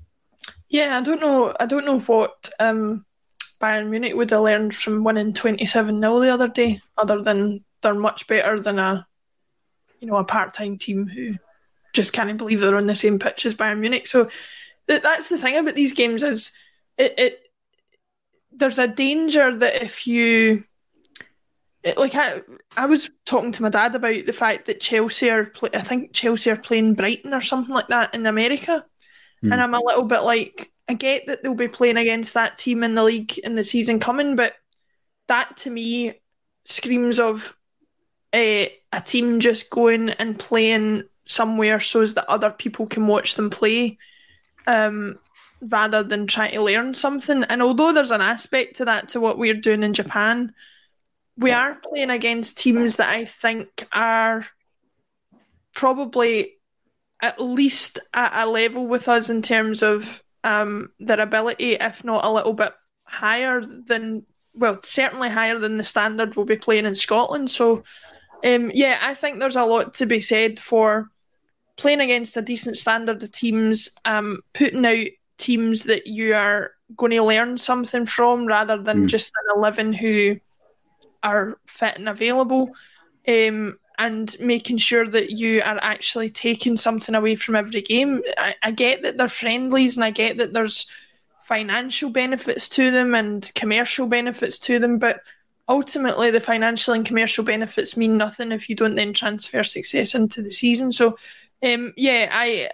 Yeah, 0.70 0.98
I 0.98 1.02
don't 1.02 1.22
know. 1.22 1.54
I 1.60 1.66
don't 1.66 1.86
know 1.86 2.00
what 2.00 2.50
um, 2.60 3.06
Bayern 3.60 3.90
Munich 3.90 4.16
would 4.16 4.30
have 4.32 4.42
learned 4.42 4.76
from 4.76 5.04
winning 5.04 5.34
twenty 5.34 5.66
seven 5.66 6.00
0 6.00 6.20
the 6.20 6.34
other 6.34 6.48
day, 6.48 6.82
other 6.98 7.22
than 7.22 7.64
they're 7.82 7.94
much 7.94 8.28
better 8.28 8.60
than 8.60 8.80
a, 8.80 9.08
you 10.00 10.08
know, 10.08 10.18
a 10.18 10.24
part 10.24 10.54
time 10.54 10.78
team 10.78 11.08
who 11.08 11.36
just 11.94 12.14
can't 12.14 12.38
believe 12.38 12.60
they're 12.60 12.76
on 12.76 12.88
the 12.88 12.96
same 12.96 13.20
pitch 13.20 13.46
as 13.46 13.56
Bayern 13.56 13.80
Munich. 13.80 14.08
So 14.08 14.30
th- 14.88 15.02
that's 15.02 15.30
the 15.30 15.38
thing 15.38 15.58
about 15.58 15.76
these 15.76 15.94
games 15.94 16.24
is 16.24 16.54
it, 16.98 17.18
it 17.18 17.40
there's 18.52 18.80
a 18.80 18.88
danger 18.88 19.56
that 19.58 19.82
if 19.82 20.08
you 20.08 20.64
like 21.96 22.16
I, 22.16 22.42
I 22.76 22.86
was 22.86 23.10
talking 23.26 23.52
to 23.54 23.62
my 23.62 23.70
dad 23.70 23.96
about 23.96 24.26
the 24.26 24.34
fact 24.34 24.66
that 24.66 24.80
Chelsea 24.80 25.30
are 25.30 25.46
play, 25.46 25.70
I 25.74 25.82
think 25.82 26.14
Chelsea 26.14 26.52
are 26.52 26.58
playing 26.58 26.96
Brighton 26.96 27.34
or 27.34 27.42
something 27.42 27.74
like 27.74 27.88
that 27.88 28.14
in 28.14 28.26
America, 28.26 28.86
mm. 29.44 29.52
and 29.52 29.62
I'm 29.62 29.74
a 29.74 29.84
little 29.84 30.04
bit 30.04 30.22
like 30.22 30.72
I 30.90 30.94
get 30.94 31.28
that 31.28 31.44
they'll 31.44 31.56
be 31.56 31.68
playing 31.68 31.98
against 31.98 32.34
that 32.34 32.58
team 32.58 32.84
in 32.84 32.96
the 32.96 33.04
league 33.04 33.38
in 33.40 33.56
the 33.56 33.64
season 33.64 34.00
coming, 34.00 34.36
but 34.36 34.54
that 35.28 35.58
to 35.58 35.70
me 35.70 36.14
screams 36.66 37.20
of 37.20 37.56
a, 38.34 38.74
a 38.92 39.02
team 39.02 39.40
just 39.40 39.70
going 39.70 40.10
and 40.10 40.38
playing 40.38 41.04
somewhere 41.26 41.80
so 41.80 42.02
as 42.02 42.14
that 42.14 42.30
other 42.30 42.50
people 42.50 42.88
can 42.88 43.08
watch 43.08 43.36
them 43.36 43.50
play, 43.50 43.98
um, 44.66 45.20
rather 45.62 46.04
than 46.04 46.28
trying 46.28 46.54
to 46.54 46.62
learn 46.62 46.94
something. 46.94 47.44
And 47.46 47.62
although 47.62 47.94
there's 47.94 48.12
an 48.12 48.22
aspect 48.22 48.78
to 48.78 48.86
that 48.86 49.10
to 49.10 49.20
what 49.20 49.38
we're 49.38 49.54
doing 49.54 49.84
in 49.84 49.94
Japan 49.94 50.54
we 51.38 51.52
are 51.52 51.76
playing 51.76 52.10
against 52.10 52.58
teams 52.58 52.96
that 52.96 53.10
I 53.10 53.26
think 53.26 53.88
are 53.94 54.46
probably 55.74 56.54
at 57.22 57.40
least 57.42 58.00
at 58.14 58.44
a 58.44 58.50
level 58.50 58.88
with 58.88 59.08
us 59.08 59.30
in 59.30 59.42
terms 59.42 59.84
of 59.84 60.24
um, 60.44 60.92
their 61.00 61.20
ability, 61.20 61.74
if 61.74 62.04
not 62.04 62.26
a 62.26 62.32
little 62.32 62.54
bit 62.54 62.74
higher 63.04 63.62
than, 63.62 64.26
well, 64.54 64.80
certainly 64.84 65.30
higher 65.30 65.60
than 65.60 65.78
the 65.78 65.84
standard 65.84 66.36
we'll 66.36 66.46
be 66.46 66.58
playing 66.58 66.86
in 66.86 66.96
Scotland. 66.96 67.50
So, 67.52 67.84
um, 68.44 68.72
yeah, 68.74 68.98
I 69.02 69.14
think 69.14 69.40
there's 69.40 69.56
a 69.56 69.66
lot 69.66 69.96
to 69.96 70.06
be 70.06 70.22
said 70.22 70.60
for 70.60 71.10
playing 71.76 72.02
against 72.02 72.38
a 72.38 72.42
decent 72.42 72.78
standard 72.78 73.22
of 73.22 73.32
teams, 73.32 73.90
um, 74.06 74.42
putting 74.54 74.86
out 74.86 75.08
teams 75.38 75.84
that 75.84 76.08
you 76.08 76.34
are 76.34 76.72
going 76.96 77.12
to 77.12 77.24
learn 77.24 77.58
something 77.58 78.06
from 78.06 78.48
rather 78.48 78.82
than 78.82 79.04
mm. 79.04 79.08
just 79.08 79.32
an 79.50 79.58
11 79.60 79.94
who 79.94 80.40
are 81.24 81.58
fit 81.68 81.98
and 81.98 82.10
available, 82.10 82.72
um, 83.28 83.78
and 83.98 84.36
making 84.40 84.78
sure 84.78 85.08
that 85.08 85.32
you 85.32 85.62
are 85.66 85.80
actually 85.82 86.30
taking 86.30 86.78
something 86.78 87.16
away 87.16 87.36
from 87.36 87.56
every 87.56 87.82
game. 87.82 88.22
I, 88.38 88.56
I 88.62 88.72
get 88.72 89.04
that 89.04 89.18
they're 89.18 89.30
friendlies, 89.30 89.98
and 89.98 90.04
I 90.04 90.12
get 90.12 90.38
that 90.38 90.54
there's 90.54 90.88
financial 91.48 92.10
benefits 92.10 92.68
to 92.70 92.92
them 92.92 93.16
and 93.16 93.52
commercial 93.56 94.06
benefits 94.06 94.60
to 94.60 94.80
them, 94.80 95.00
but 95.00 95.22
ultimately 95.70 96.30
the 96.30 96.42
financial 96.42 96.94
and 96.94 97.06
commercial 97.06 97.44
benefits 97.44 97.98
mean 97.98 98.18
nothing 98.18 98.52
if 98.52 98.70
you 98.70 98.76
don't 98.76 98.96
then 98.96 99.14
transfer 99.14 99.64
success 99.64 100.14
into 100.14 100.42
the 100.42 100.52
season. 100.52 100.92
So, 100.92 101.18
um, 101.64 101.94
yeah, 101.96 102.30
I, 102.32 102.70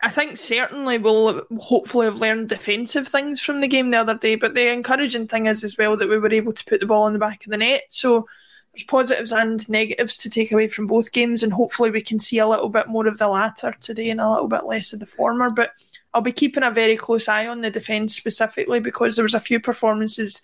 I 0.00 0.10
think 0.10 0.36
certainly 0.36 0.98
we'll 0.98 1.46
hopefully 1.58 2.06
have 2.06 2.20
learned 2.20 2.48
defensive 2.48 3.08
things 3.08 3.40
from 3.40 3.60
the 3.60 3.68
game 3.68 3.90
the 3.90 3.98
other 3.98 4.14
day. 4.14 4.36
But 4.36 4.54
the 4.54 4.72
encouraging 4.72 5.28
thing 5.28 5.46
is 5.46 5.64
as 5.64 5.76
well 5.76 5.96
that 5.96 6.08
we 6.08 6.18
were 6.18 6.32
able 6.32 6.52
to 6.52 6.64
put 6.64 6.80
the 6.80 6.86
ball 6.86 7.06
in 7.06 7.12
the 7.12 7.18
back 7.18 7.44
of 7.44 7.50
the 7.50 7.58
net. 7.58 7.82
So 7.88 8.26
there's 8.72 8.84
positives 8.84 9.32
and 9.32 9.66
negatives 9.68 10.18
to 10.18 10.30
take 10.30 10.52
away 10.52 10.68
from 10.68 10.86
both 10.86 11.12
games, 11.12 11.42
and 11.42 11.52
hopefully 11.52 11.90
we 11.90 12.02
can 12.02 12.18
see 12.18 12.38
a 12.38 12.46
little 12.46 12.68
bit 12.68 12.88
more 12.88 13.06
of 13.06 13.18
the 13.18 13.28
latter 13.28 13.74
today 13.80 14.10
and 14.10 14.20
a 14.20 14.30
little 14.30 14.48
bit 14.48 14.66
less 14.66 14.92
of 14.92 15.00
the 15.00 15.06
former. 15.06 15.50
But 15.50 15.70
I'll 16.12 16.22
be 16.22 16.32
keeping 16.32 16.62
a 16.62 16.70
very 16.70 16.96
close 16.96 17.28
eye 17.28 17.46
on 17.46 17.60
the 17.60 17.70
defence 17.70 18.14
specifically 18.14 18.80
because 18.80 19.16
there 19.16 19.22
was 19.22 19.34
a 19.34 19.40
few 19.40 19.60
performances 19.60 20.42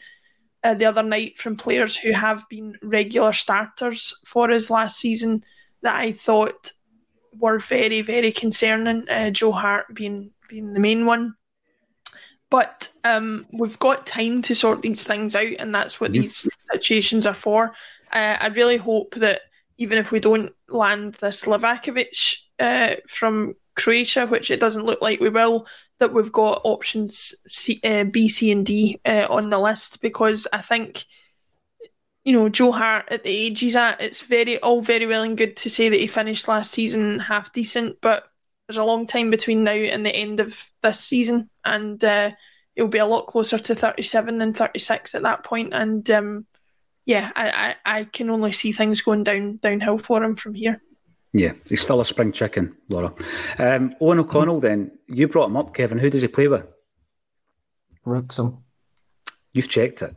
uh, 0.65 0.75
the 0.75 0.85
other 0.85 1.03
night 1.03 1.39
from 1.39 1.57
players 1.57 1.97
who 1.97 2.13
have 2.13 2.49
been 2.49 2.79
regular 2.83 3.33
starters 3.33 4.17
for 4.25 4.51
us 4.51 4.71
last 4.71 4.99
season 4.99 5.45
that 5.83 5.97
I 5.97 6.13
thought 6.13 6.73
were 7.39 7.59
very, 7.59 8.03
very 8.03 8.33
concerning. 8.33 9.09
Uh, 9.09 9.31
Joe 9.31 9.53
Hart 9.53 9.95
being 9.95 10.31
being 10.49 10.75
the 10.75 10.81
main 10.81 11.07
one. 11.07 11.35
But 12.51 12.91
um, 13.05 13.47
we've 13.51 13.79
got 13.79 14.07
time 14.07 14.43
to 14.43 14.55
sort 14.55 14.83
these 14.83 15.05
things 15.05 15.35
out, 15.35 15.55
and 15.59 15.75
that's 15.75 15.99
what 16.01 16.13
these 16.13 16.47
situations 16.71 17.25
are 17.25 17.33
for. 17.33 17.73
Uh, 18.13 18.37
I 18.39 18.49
really 18.49 18.77
hope 18.77 19.15
that 19.15 19.41
even 19.79 19.97
if 19.97 20.13
we 20.13 20.21
don't 20.21 20.53
land 20.69 21.15
this 21.15 21.47
Livakovic 21.47 22.37
uh, 22.59 22.97
from 23.09 23.55
Croatia, 23.75 24.27
which 24.27 24.51
it 24.51 24.61
doesn't 24.61 24.85
look 24.85 25.01
like 25.01 25.19
we 25.19 25.31
will, 25.31 25.67
that 25.99 26.13
we've 26.13 26.31
got 26.33 26.61
options 26.65 27.35
C, 27.49 27.81
uh, 27.85 28.05
B, 28.05 28.29
C, 28.29 28.51
and 28.51 28.67
D 28.67 29.01
uh, 29.07 29.27
on 29.31 29.49
the 29.49 29.59
list 29.59 30.03
because 30.03 30.47
I 30.53 30.59
think 30.59 31.07
you 32.25 32.33
know, 32.33 32.49
Joe 32.49 32.73
Hart 32.73 33.07
at 33.11 33.25
the 33.25 33.31
age 33.31 33.61
he's 33.61 33.77
at, 33.77 34.01
it's 34.01 34.23
very 34.23 34.59
all 34.61 34.81
very 34.81 35.07
well 35.07 35.23
and 35.23 35.37
good 35.37 35.57
to 35.59 35.71
say 35.71 35.89
that 35.89 36.01
he 36.01 36.07
finished 36.07 36.49
last 36.49 36.71
season 36.71 37.19
half 37.19 37.53
decent, 37.53 37.99
but 38.01 38.25
there's 38.67 38.77
a 38.77 38.85
long 38.85 39.07
time 39.07 39.31
between 39.31 39.65
now 39.65 39.73
and 39.73 40.07
the 40.07 40.15
end 40.15 40.41
of 40.41 40.71
this 40.83 41.01
season, 41.01 41.51
and 41.65 42.03
uh, 42.05 42.31
it'll 42.77 42.89
be 42.89 42.99
a 42.99 43.07
lot 43.07 43.27
closer 43.27 43.59
to 43.59 43.75
37 43.75 44.39
than 44.39 44.55
36 44.55 45.15
at 45.15 45.23
that 45.23 45.43
point. 45.43 45.75
And 45.75 46.09
um, 46.11 46.47
yeah, 47.05 47.33
I, 47.35 47.77
I, 47.85 47.99
I 47.99 48.05
can 48.05 48.31
only 48.31 48.53
see 48.53 48.73
things 48.73 49.03
going 49.03 49.25
down 49.25 49.57
downhill 49.57 49.99
for 49.99 50.23
him 50.23 50.37
from 50.37 50.55
here. 50.55 50.81
Yeah, 51.33 51.53
he's 51.69 51.81
still 51.81 52.01
a 52.01 52.05
spring 52.05 52.31
chicken, 52.31 52.77
Laura. 52.89 53.09
Um, 53.59 53.91
Eoghan 54.01 54.21
O'Connell, 54.21 54.61
then 54.61 54.93
you 55.09 55.29
brought 55.29 55.47
him 55.47 55.57
up, 55.57 55.75
Kevin. 55.75 55.99
Who 55.99 56.11
does 56.11 56.23
he 56.23 56.29
play 56.29 56.47
with? 56.47 56.67
Wrexham. 58.05 58.59
You've 59.53 59.69
checked 59.69 60.03
it. 60.03 60.15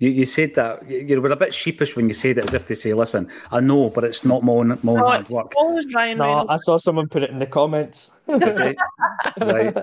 You, 0.00 0.08
you 0.08 0.24
said 0.24 0.54
that 0.54 0.90
you 0.90 1.20
were 1.20 1.28
a 1.28 1.36
bit 1.36 1.54
sheepish 1.54 1.94
when 1.94 2.08
you 2.08 2.14
said 2.14 2.38
it, 2.38 2.46
as 2.46 2.54
if 2.54 2.64
to 2.66 2.74
say, 2.74 2.94
"Listen, 2.94 3.28
I 3.52 3.60
know, 3.60 3.90
but 3.90 4.02
it's 4.02 4.24
not 4.24 4.42
my 4.42 4.52
own, 4.52 4.68
my 4.82 4.92
own 4.92 4.98
no, 4.98 5.06
hard 5.06 5.28
work." 5.28 5.52
Always 5.56 5.92
Ryan. 5.94 6.18
No, 6.18 6.24
Reynolds. 6.24 6.50
I 6.50 6.56
saw 6.56 6.78
someone 6.78 7.06
put 7.08 7.22
it 7.22 7.30
in 7.30 7.38
the 7.38 7.46
comments. 7.46 8.10
right. 8.26 9.76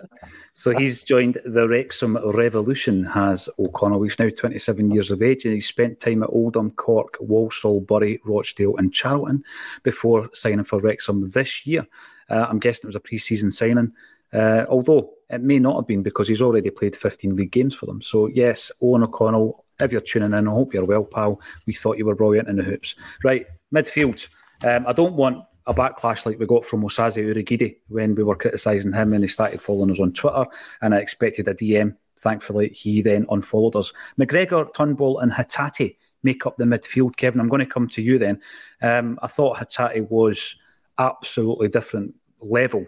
So 0.53 0.71
he's 0.71 1.03
joined 1.03 1.37
the 1.45 1.67
Wrexham 1.67 2.17
Revolution. 2.17 3.03
Has 3.03 3.47
O'Connell? 3.59 4.01
He's 4.01 4.17
now 4.17 4.29
27 4.29 4.89
years 4.89 5.11
of 5.11 5.21
age, 5.21 5.45
and 5.45 5.53
he 5.53 5.61
spent 5.61 5.99
time 5.99 6.23
at 6.23 6.29
Oldham, 6.29 6.71
Cork, 6.71 7.17
Walsall, 7.19 7.81
Bury, 7.81 8.19
Rochdale, 8.25 8.75
and 8.77 8.91
Charlton 8.91 9.43
before 9.83 10.31
signing 10.33 10.63
for 10.63 10.79
Wrexham 10.79 11.29
this 11.29 11.67
year. 11.67 11.85
Uh, 12.27 12.47
I'm 12.49 12.57
guessing 12.57 12.81
it 12.83 12.87
was 12.87 12.95
a 12.95 12.99
pre-season 12.99 13.51
signing. 13.51 13.93
Uh, 14.33 14.65
although 14.67 15.13
it 15.29 15.41
may 15.41 15.59
not 15.59 15.75
have 15.75 15.87
been 15.87 16.01
because 16.01 16.27
he's 16.27 16.41
already 16.41 16.69
played 16.69 16.95
15 16.95 17.35
league 17.35 17.51
games 17.51 17.75
for 17.75 17.85
them. 17.85 18.01
So, 18.01 18.27
yes, 18.27 18.71
Eoghan 18.81 19.03
O'Connell 19.03 19.63
if 19.79 19.91
you're 19.91 20.01
tuning 20.01 20.33
in, 20.33 20.47
I 20.47 20.51
hope 20.51 20.73
you're 20.73 20.85
well, 20.85 21.03
pal. 21.03 21.39
We 21.65 21.73
thought 21.73 21.97
you 21.97 22.05
were 22.05 22.15
brilliant 22.15 22.49
in 22.49 22.57
the 22.57 22.63
hoops. 22.63 22.95
Right, 23.23 23.45
midfield. 23.73 24.27
Um, 24.63 24.85
I 24.87 24.93
don't 24.93 25.15
want 25.15 25.43
a 25.67 25.73
backlash 25.73 26.25
like 26.25 26.39
we 26.39 26.45
got 26.45 26.65
from 26.65 26.81
Osaze 26.81 27.17
Urhoghide 27.17 27.77
when 27.89 28.15
we 28.15 28.23
were 28.23 28.35
criticising 28.35 28.93
him 28.93 29.13
and 29.13 29.23
he 29.23 29.27
started 29.27 29.61
following 29.61 29.91
us 29.91 29.99
on 29.99 30.13
Twitter, 30.13 30.45
and 30.81 30.95
I 30.95 30.99
expected 30.99 31.47
a 31.47 31.53
DM. 31.53 31.95
Thankfully, 32.19 32.69
he 32.69 33.01
then 33.01 33.27
unfollowed 33.29 33.75
us. 33.75 33.93
McGregor, 34.19 34.73
Turnbull, 34.73 35.19
and 35.19 35.31
Hatate 35.31 35.97
make 36.23 36.45
up 36.45 36.57
the 36.57 36.63
midfield. 36.63 37.15
Kevin, 37.15 37.39
I'm 37.39 37.49
going 37.49 37.59
to 37.59 37.65
come 37.65 37.87
to 37.89 38.01
you 38.01 38.17
then. 38.17 38.41
Um, 38.81 39.19
I 39.21 39.27
thought 39.27 39.57
Hatate 39.57 40.09
was 40.09 40.55
absolutely 40.97 41.67
different 41.67 42.15
level 42.41 42.87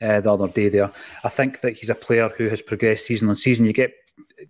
uh, 0.00 0.20
the 0.20 0.32
other 0.32 0.48
day 0.48 0.68
there. 0.68 0.92
I 1.24 1.28
think 1.28 1.60
that 1.62 1.76
he's 1.76 1.90
a 1.90 1.94
player 1.94 2.28
who 2.36 2.48
has 2.48 2.62
progressed 2.62 3.06
season 3.06 3.28
on 3.28 3.36
season. 3.36 3.66
You 3.66 3.72
get 3.72 3.92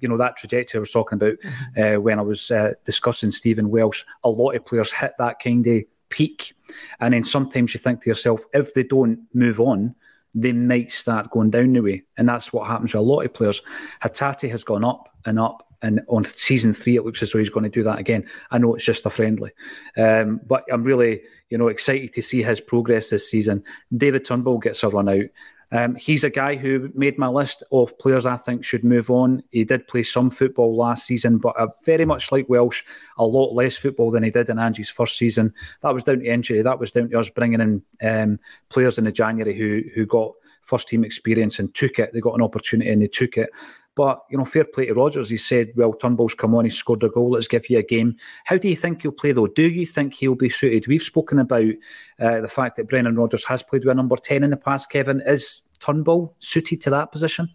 you 0.00 0.08
know 0.08 0.16
that 0.16 0.36
trajectory 0.36 0.78
I 0.78 0.80
was 0.80 0.90
talking 0.90 1.16
about 1.16 1.34
mm-hmm. 1.34 1.96
uh, 1.96 2.00
when 2.00 2.18
I 2.18 2.22
was 2.22 2.50
uh, 2.50 2.72
discussing 2.84 3.30
Stephen 3.30 3.70
Welsh. 3.70 4.04
A 4.24 4.30
lot 4.30 4.54
of 4.54 4.64
players 4.64 4.92
hit 4.92 5.12
that 5.18 5.40
kind 5.40 5.66
of 5.66 5.82
peak, 6.08 6.54
and 7.00 7.14
then 7.14 7.24
sometimes 7.24 7.74
you 7.74 7.80
think 7.80 8.02
to 8.02 8.10
yourself, 8.10 8.44
if 8.52 8.74
they 8.74 8.82
don't 8.82 9.20
move 9.34 9.60
on, 9.60 9.94
they 10.34 10.52
might 10.52 10.92
start 10.92 11.30
going 11.30 11.50
down 11.50 11.72
the 11.72 11.80
way, 11.80 12.02
and 12.16 12.28
that's 12.28 12.52
what 12.52 12.66
happens 12.66 12.92
with 12.92 13.00
a 13.00 13.04
lot 13.04 13.24
of 13.24 13.34
players. 13.34 13.62
Hatate 14.02 14.50
has 14.50 14.64
gone 14.64 14.84
up 14.84 15.14
and 15.24 15.38
up. 15.38 15.64
And 15.80 16.00
on 16.08 16.24
season 16.24 16.74
three, 16.74 16.96
it 16.96 17.04
looks 17.04 17.22
as 17.22 17.30
though 17.30 17.38
he's 17.38 17.50
going 17.50 17.62
to 17.62 17.70
do 17.70 17.84
that 17.84 18.00
again. 18.00 18.28
I 18.50 18.58
know 18.58 18.74
it's 18.74 18.84
just 18.84 19.06
a 19.06 19.10
friendly, 19.10 19.52
um, 19.96 20.40
but 20.44 20.64
I'm 20.72 20.82
really, 20.82 21.20
you 21.50 21.58
know, 21.58 21.68
excited 21.68 22.12
to 22.14 22.20
see 22.20 22.42
his 22.42 22.60
progress 22.60 23.10
this 23.10 23.30
season. 23.30 23.62
David 23.96 24.24
Turnbull 24.24 24.58
gets 24.58 24.82
a 24.82 24.88
run 24.88 25.08
out. 25.08 25.26
Um, 25.70 25.94
he's 25.96 26.24
a 26.24 26.30
guy 26.30 26.56
who 26.56 26.90
made 26.94 27.18
my 27.18 27.28
list 27.28 27.62
of 27.72 27.96
players 27.98 28.26
I 28.26 28.36
think 28.36 28.64
should 28.64 28.84
move 28.84 29.10
on. 29.10 29.42
He 29.50 29.64
did 29.64 29.86
play 29.86 30.02
some 30.02 30.30
football 30.30 30.76
last 30.76 31.06
season, 31.06 31.38
but 31.38 31.58
uh, 31.58 31.68
very 31.84 32.04
much 32.04 32.32
like 32.32 32.48
Welsh, 32.48 32.82
a 33.18 33.26
lot 33.26 33.54
less 33.54 33.76
football 33.76 34.10
than 34.10 34.22
he 34.22 34.30
did 34.30 34.48
in 34.48 34.58
Ange's 34.58 34.90
first 34.90 35.18
season. 35.18 35.52
That 35.82 35.94
was 35.94 36.04
down 36.04 36.20
to 36.20 36.26
injury. 36.26 36.62
That 36.62 36.78
was 36.78 36.92
down 36.92 37.10
to 37.10 37.20
us 37.20 37.28
bringing 37.28 37.60
in 37.60 37.82
um, 38.02 38.38
players 38.70 38.98
in 38.98 39.04
the 39.04 39.12
January 39.12 39.56
who 39.56 39.82
who 39.94 40.06
got 40.06 40.32
first 40.62 40.88
team 40.88 41.04
experience 41.04 41.58
and 41.58 41.74
took 41.74 41.98
it. 41.98 42.12
They 42.12 42.20
got 42.20 42.34
an 42.34 42.42
opportunity 42.42 42.90
and 42.90 43.02
they 43.02 43.08
took 43.08 43.36
it. 43.36 43.50
But, 43.98 44.22
you 44.30 44.38
know, 44.38 44.44
fair 44.44 44.62
play 44.62 44.86
to 44.86 44.94
Rodgers. 44.94 45.28
He 45.28 45.36
said, 45.36 45.72
well, 45.74 45.92
Turnbull's 45.92 46.32
come 46.32 46.54
on, 46.54 46.64
he 46.64 46.70
scored 46.70 47.02
a 47.02 47.08
goal, 47.08 47.32
let's 47.32 47.48
give 47.48 47.68
you 47.68 47.78
a 47.78 47.82
game. 47.82 48.14
How 48.44 48.56
do 48.56 48.68
you 48.68 48.76
think 48.76 49.02
he'll 49.02 49.10
play, 49.10 49.32
though? 49.32 49.48
Do 49.48 49.68
you 49.68 49.84
think 49.84 50.14
he'll 50.14 50.36
be 50.36 50.48
suited? 50.48 50.86
We've 50.86 51.02
spoken 51.02 51.40
about 51.40 51.72
uh, 52.20 52.40
the 52.40 52.48
fact 52.48 52.76
that 52.76 52.86
Brendan 52.86 53.16
Rodgers 53.16 53.44
has 53.46 53.64
played 53.64 53.84
with 53.84 53.90
a 53.90 53.96
number 53.96 54.14
10 54.14 54.44
in 54.44 54.50
the 54.50 54.56
past, 54.56 54.88
Kevin. 54.88 55.20
Is 55.26 55.62
Turnbull 55.80 56.36
suited 56.38 56.80
to 56.82 56.90
that 56.90 57.10
position? 57.10 57.48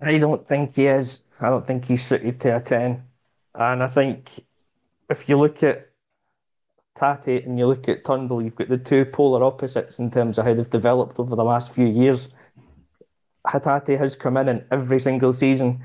I 0.00 0.16
don't 0.18 0.46
think 0.46 0.76
he 0.76 0.86
is. 0.86 1.24
I 1.40 1.48
don't 1.48 1.66
think 1.66 1.84
he's 1.84 2.06
suited 2.06 2.38
to 2.42 2.58
a 2.58 2.60
10. 2.60 3.02
And 3.56 3.82
I 3.82 3.88
think 3.88 4.30
if 5.10 5.28
you 5.28 5.36
look 5.36 5.64
at 5.64 5.90
Hatate 6.96 7.46
and 7.46 7.58
you 7.58 7.66
look 7.66 7.88
at 7.88 8.04
Turnbull, 8.04 8.42
you've 8.42 8.54
got 8.54 8.68
the 8.68 8.78
two 8.78 9.06
polar 9.06 9.42
opposites 9.42 9.98
in 9.98 10.08
terms 10.08 10.38
of 10.38 10.44
how 10.44 10.54
they've 10.54 10.70
developed 10.70 11.18
over 11.18 11.34
the 11.34 11.42
last 11.42 11.72
few 11.72 11.88
years. 11.88 12.28
Hatate 13.46 13.98
has 13.98 14.16
come 14.16 14.36
in 14.36 14.48
and 14.48 14.64
every 14.70 15.00
single 15.00 15.32
season 15.32 15.84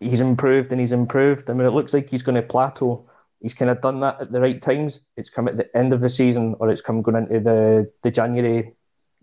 he's 0.00 0.20
improved 0.20 0.72
and 0.72 0.80
he's 0.80 0.92
improved. 0.92 1.50
I 1.50 1.52
mean, 1.52 1.66
it 1.66 1.72
looks 1.72 1.92
like 1.92 2.08
he's 2.08 2.22
going 2.22 2.36
to 2.36 2.42
plateau. 2.42 3.06
He's 3.40 3.54
kind 3.54 3.70
of 3.70 3.80
done 3.80 4.00
that 4.00 4.20
at 4.20 4.32
the 4.32 4.40
right 4.40 4.60
times. 4.60 5.00
It's 5.16 5.30
come 5.30 5.48
at 5.48 5.56
the 5.56 5.74
end 5.76 5.92
of 5.92 6.00
the 6.00 6.08
season 6.08 6.56
or 6.58 6.70
it's 6.70 6.80
come 6.80 7.02
going 7.02 7.16
into 7.16 7.40
the, 7.40 7.90
the 8.02 8.10
January 8.10 8.74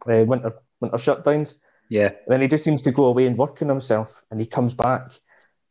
uh, 0.08 0.24
winter 0.26 0.54
winter 0.80 0.98
shutdowns. 0.98 1.56
Yeah. 1.89 2.08
And 2.08 2.28
then 2.28 2.41
he 2.41 2.48
just 2.48 2.63
seems 2.63 2.82
to 2.84 2.91
go 2.91 3.06
away 3.06 3.26
and 3.26 3.38
work 3.38 3.62
on 3.62 3.70
himself 3.70 4.22
and 4.30 4.39
he 4.39 4.46
comes 4.46 4.74
back 4.74 5.20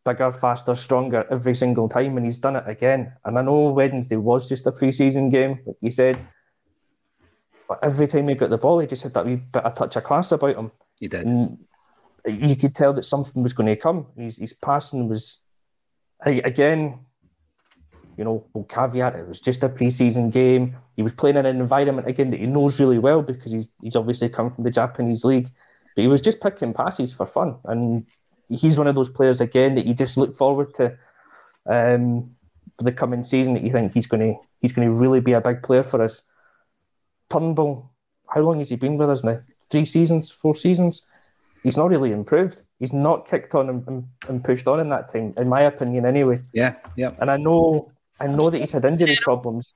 bigger, 0.04 0.30
faster, 0.30 0.74
stronger 0.74 1.26
every 1.30 1.54
single 1.54 1.88
time, 1.88 2.16
and 2.16 2.24
he's 2.24 2.36
done 2.38 2.56
it 2.56 2.64
again. 2.66 3.12
And 3.24 3.38
I 3.38 3.42
know 3.42 3.70
Wednesday 3.70 4.16
was 4.16 4.48
just 4.48 4.66
a 4.66 4.72
pre-season 4.72 5.30
game, 5.30 5.58
like 5.66 5.76
you 5.80 5.90
said, 5.90 6.16
but 7.68 7.80
every 7.82 8.06
time 8.06 8.28
he 8.28 8.36
got 8.36 8.50
the 8.50 8.56
ball, 8.56 8.78
he 8.78 8.86
just 8.86 9.02
had 9.02 9.14
that 9.14 9.26
wee 9.26 9.36
bit 9.36 9.64
of 9.64 9.74
touch 9.74 9.96
of 9.96 10.04
class 10.04 10.30
about 10.30 10.56
him. 10.56 10.70
He 11.00 11.08
did. 11.08 11.26
And 11.26 11.58
you 12.26 12.56
could 12.56 12.74
tell 12.74 12.92
that 12.94 13.04
something 13.04 13.42
was 13.42 13.52
going 13.52 13.68
to 13.68 13.76
come. 13.76 14.06
His, 14.16 14.36
his 14.36 14.52
passing 14.52 15.08
was, 15.08 15.38
again, 16.24 17.00
you 18.16 18.24
know, 18.24 18.46
we'll 18.54 18.64
caveat 18.64 19.14
it 19.14 19.28
was 19.28 19.40
just 19.40 19.62
a 19.62 19.68
pre-season 19.68 20.30
game. 20.30 20.76
He 20.96 21.02
was 21.02 21.12
playing 21.12 21.36
in 21.36 21.46
an 21.46 21.60
environment 21.60 22.08
again 22.08 22.30
that 22.30 22.40
he 22.40 22.46
knows 22.46 22.80
really 22.80 22.98
well 22.98 23.22
because 23.22 23.52
he's, 23.52 23.68
he's 23.82 23.96
obviously 23.96 24.28
come 24.28 24.52
from 24.54 24.64
the 24.64 24.70
Japanese 24.70 25.24
league. 25.24 25.50
But 25.94 26.02
he 26.02 26.08
was 26.08 26.22
just 26.22 26.40
picking 26.40 26.74
passes 26.74 27.12
for 27.12 27.26
fun, 27.26 27.56
and 27.64 28.06
he's 28.48 28.76
one 28.76 28.86
of 28.86 28.94
those 28.94 29.08
players 29.08 29.40
again 29.40 29.74
that 29.76 29.86
you 29.86 29.94
just 29.94 30.18
look 30.18 30.36
forward 30.36 30.74
to 30.74 30.96
um, 31.64 32.34
for 32.76 32.84
the 32.84 32.92
coming 32.92 33.24
season. 33.24 33.54
That 33.54 33.62
you 33.62 33.72
think 33.72 33.94
he's 33.94 34.06
going 34.06 34.34
to 34.34 34.40
he's 34.60 34.72
going 34.72 34.88
to 34.88 34.94
really 34.94 35.20
be 35.20 35.32
a 35.32 35.40
big 35.40 35.62
player 35.62 35.82
for 35.82 36.02
us. 36.02 36.20
Turnbull, 37.30 37.90
how 38.28 38.42
long 38.42 38.58
has 38.58 38.68
he 38.68 38.76
been 38.76 38.98
with 38.98 39.08
us 39.08 39.24
now? 39.24 39.40
Three 39.70 39.86
seasons, 39.86 40.30
four 40.30 40.54
seasons. 40.54 41.02
He's 41.66 41.76
not 41.76 41.90
really 41.90 42.12
improved. 42.12 42.62
He's 42.78 42.92
not 42.92 43.26
kicked 43.26 43.56
on 43.56 43.68
and, 43.68 43.88
and, 43.88 44.04
and 44.28 44.44
pushed 44.44 44.68
on 44.68 44.78
in 44.78 44.88
that 44.90 45.12
time, 45.12 45.34
in 45.36 45.48
my 45.48 45.62
opinion, 45.62 46.06
anyway. 46.06 46.40
Yeah, 46.52 46.76
yeah. 46.94 47.10
And 47.18 47.28
I 47.28 47.38
know, 47.38 47.90
I 48.20 48.28
know 48.28 48.50
that 48.50 48.60
he's 48.60 48.70
had 48.70 48.84
injury 48.84 49.18
problems, 49.20 49.74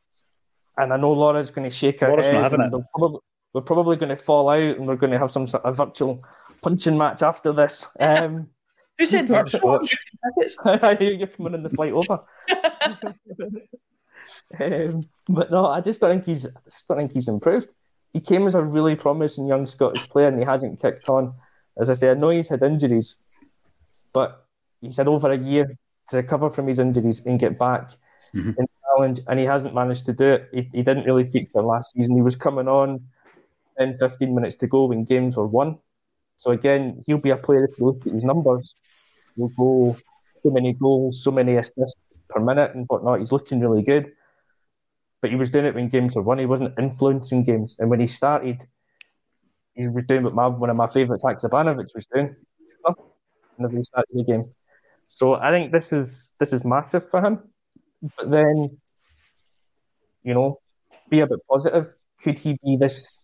and 0.78 0.92
I 0.92 0.96
know 0.96 1.10
Laura's 1.10 1.50
going 1.50 1.68
to 1.68 1.76
shake 1.76 1.98
her 1.98 2.06
Laura's 2.06 2.26
head. 2.26 2.34
not 2.34 2.42
having 2.44 2.60
and 2.60 2.72
it. 2.72 2.84
Probably, 2.96 3.18
we're 3.52 3.62
probably 3.62 3.96
going 3.96 4.16
to 4.16 4.22
fall 4.22 4.48
out, 4.50 4.76
and 4.76 4.86
we're 4.86 4.94
going 4.94 5.10
to 5.10 5.18
have 5.18 5.32
some 5.32 5.48
sort 5.48 5.64
of 5.64 5.78
virtual 5.78 6.24
punching 6.62 6.96
match 6.96 7.22
after 7.22 7.52
this. 7.52 7.84
Um, 7.98 8.50
Who 8.96 9.06
said 9.06 9.26
That's 9.26 9.50
virtual? 9.54 9.70
watch. 9.72 9.98
You're 11.00 11.26
coming 11.26 11.54
in 11.54 11.64
the 11.64 11.70
flight 11.70 11.92
over. 11.92 12.20
um, 14.60 15.02
but 15.28 15.50
no, 15.50 15.66
I 15.66 15.80
just 15.80 16.00
don't 16.00 16.22
think 16.22 16.26
he's. 16.26 16.46
I 16.46 16.70
just 16.70 16.86
don't 16.86 16.98
think 16.98 17.10
he's 17.14 17.26
improved. 17.26 17.66
He 18.12 18.20
came 18.20 18.46
as 18.46 18.54
a 18.54 18.62
really 18.62 18.94
promising 18.94 19.48
young 19.48 19.66
Scottish 19.66 20.08
player, 20.08 20.28
and 20.28 20.38
he 20.38 20.44
hasn't 20.44 20.80
kicked 20.80 21.08
on. 21.08 21.34
As 21.78 21.90
I 21.90 21.94
say, 21.94 22.10
I 22.10 22.14
know 22.14 22.30
he's 22.30 22.48
had 22.48 22.62
injuries, 22.62 23.16
but 24.12 24.44
he's 24.80 24.96
had 24.96 25.08
over 25.08 25.30
a 25.30 25.38
year 25.38 25.66
to 26.08 26.16
recover 26.16 26.50
from 26.50 26.66
his 26.66 26.78
injuries 26.78 27.24
and 27.26 27.38
get 27.38 27.58
back 27.58 27.90
Mhm. 28.34 28.56
in 28.58 28.66
challenge, 28.82 29.20
and 29.28 29.38
he 29.38 29.44
hasn't 29.46 29.74
managed 29.74 30.04
to 30.06 30.12
do 30.12 30.26
it. 30.34 30.48
He, 30.52 30.62
he 30.72 30.82
didn't 30.82 31.04
really 31.04 31.24
feature 31.24 31.62
last 31.62 31.92
season. 31.92 32.14
He 32.16 32.22
was 32.22 32.36
coming 32.36 32.68
on 32.68 33.00
10, 33.78 33.98
15 33.98 34.34
minutes 34.34 34.56
to 34.56 34.66
go 34.66 34.86
when 34.86 35.04
games 35.04 35.36
were 35.36 35.46
won. 35.46 35.78
So 36.38 36.50
again, 36.50 37.02
he'll 37.06 37.18
be 37.18 37.30
a 37.30 37.36
player 37.36 37.64
if 37.64 37.78
you 37.78 37.86
look 37.86 38.06
at 38.06 38.12
his 38.12 38.24
numbers. 38.24 38.74
He'll 39.36 39.48
go 39.48 39.96
so 40.42 40.50
many 40.50 40.72
goals, 40.72 41.22
so 41.22 41.30
many 41.30 41.56
assists 41.56 42.00
per 42.28 42.40
minute 42.40 42.74
and 42.74 42.86
whatnot. 42.88 43.20
He's 43.20 43.32
looking 43.32 43.60
really 43.60 43.82
good. 43.82 44.12
But 45.20 45.30
he 45.30 45.36
was 45.36 45.50
doing 45.50 45.66
it 45.66 45.74
when 45.74 45.88
games 45.88 46.16
were 46.16 46.22
won. 46.22 46.38
He 46.38 46.46
wasn't 46.46 46.78
influencing 46.78 47.44
games. 47.44 47.76
And 47.78 47.90
when 47.90 48.00
he 48.00 48.06
started, 48.06 48.66
he 49.74 49.88
was 49.88 50.04
doing 50.06 50.24
what 50.24 50.34
my, 50.34 50.46
one 50.46 50.70
of 50.70 50.76
my 50.76 50.88
favourites, 50.88 51.24
Haksabanovic, 51.24 51.94
was 51.94 52.06
doing. 52.12 52.36
Whenever 53.56 53.76
he 53.76 53.84
started 53.84 54.08
the 54.14 54.24
game. 54.24 54.54
So 55.06 55.34
I 55.34 55.50
think 55.50 55.72
this 55.72 55.92
is 55.92 56.30
this 56.38 56.52
is 56.52 56.64
massive 56.64 57.10
for 57.10 57.20
him. 57.20 57.40
But 58.16 58.30
then, 58.30 58.78
you 60.22 60.32
know, 60.32 60.60
be 61.10 61.20
a 61.20 61.26
bit 61.26 61.40
positive. 61.48 61.88
Could 62.22 62.38
he 62.38 62.58
be 62.64 62.76
this 62.76 63.18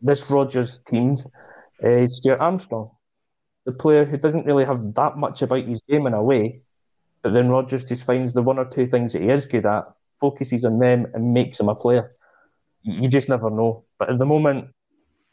this 0.00 0.30
Rodgers 0.30 0.80
team's 0.88 1.26
uh, 1.84 2.06
Stuart 2.06 2.40
Armstrong, 2.40 2.90
the 3.64 3.72
player 3.72 4.04
who 4.04 4.16
doesn't 4.16 4.46
really 4.46 4.64
have 4.64 4.94
that 4.94 5.16
much 5.18 5.42
about 5.42 5.64
his 5.64 5.82
game 5.82 6.06
in 6.06 6.14
a 6.14 6.22
way, 6.22 6.62
but 7.22 7.32
then 7.32 7.48
Rodgers 7.48 7.84
just 7.84 8.04
finds 8.04 8.32
the 8.32 8.42
one 8.42 8.58
or 8.58 8.64
two 8.64 8.86
things 8.86 9.12
that 9.12 9.22
he 9.22 9.28
is 9.28 9.46
good 9.46 9.66
at, 9.66 9.84
focuses 10.20 10.64
on 10.64 10.78
them, 10.78 11.06
and 11.12 11.34
makes 11.34 11.60
him 11.60 11.68
a 11.68 11.74
player. 11.74 12.12
You 12.82 13.08
just 13.08 13.28
never 13.28 13.50
know. 13.50 13.84
But 13.98 14.10
at 14.10 14.18
the 14.18 14.26
moment, 14.26 14.68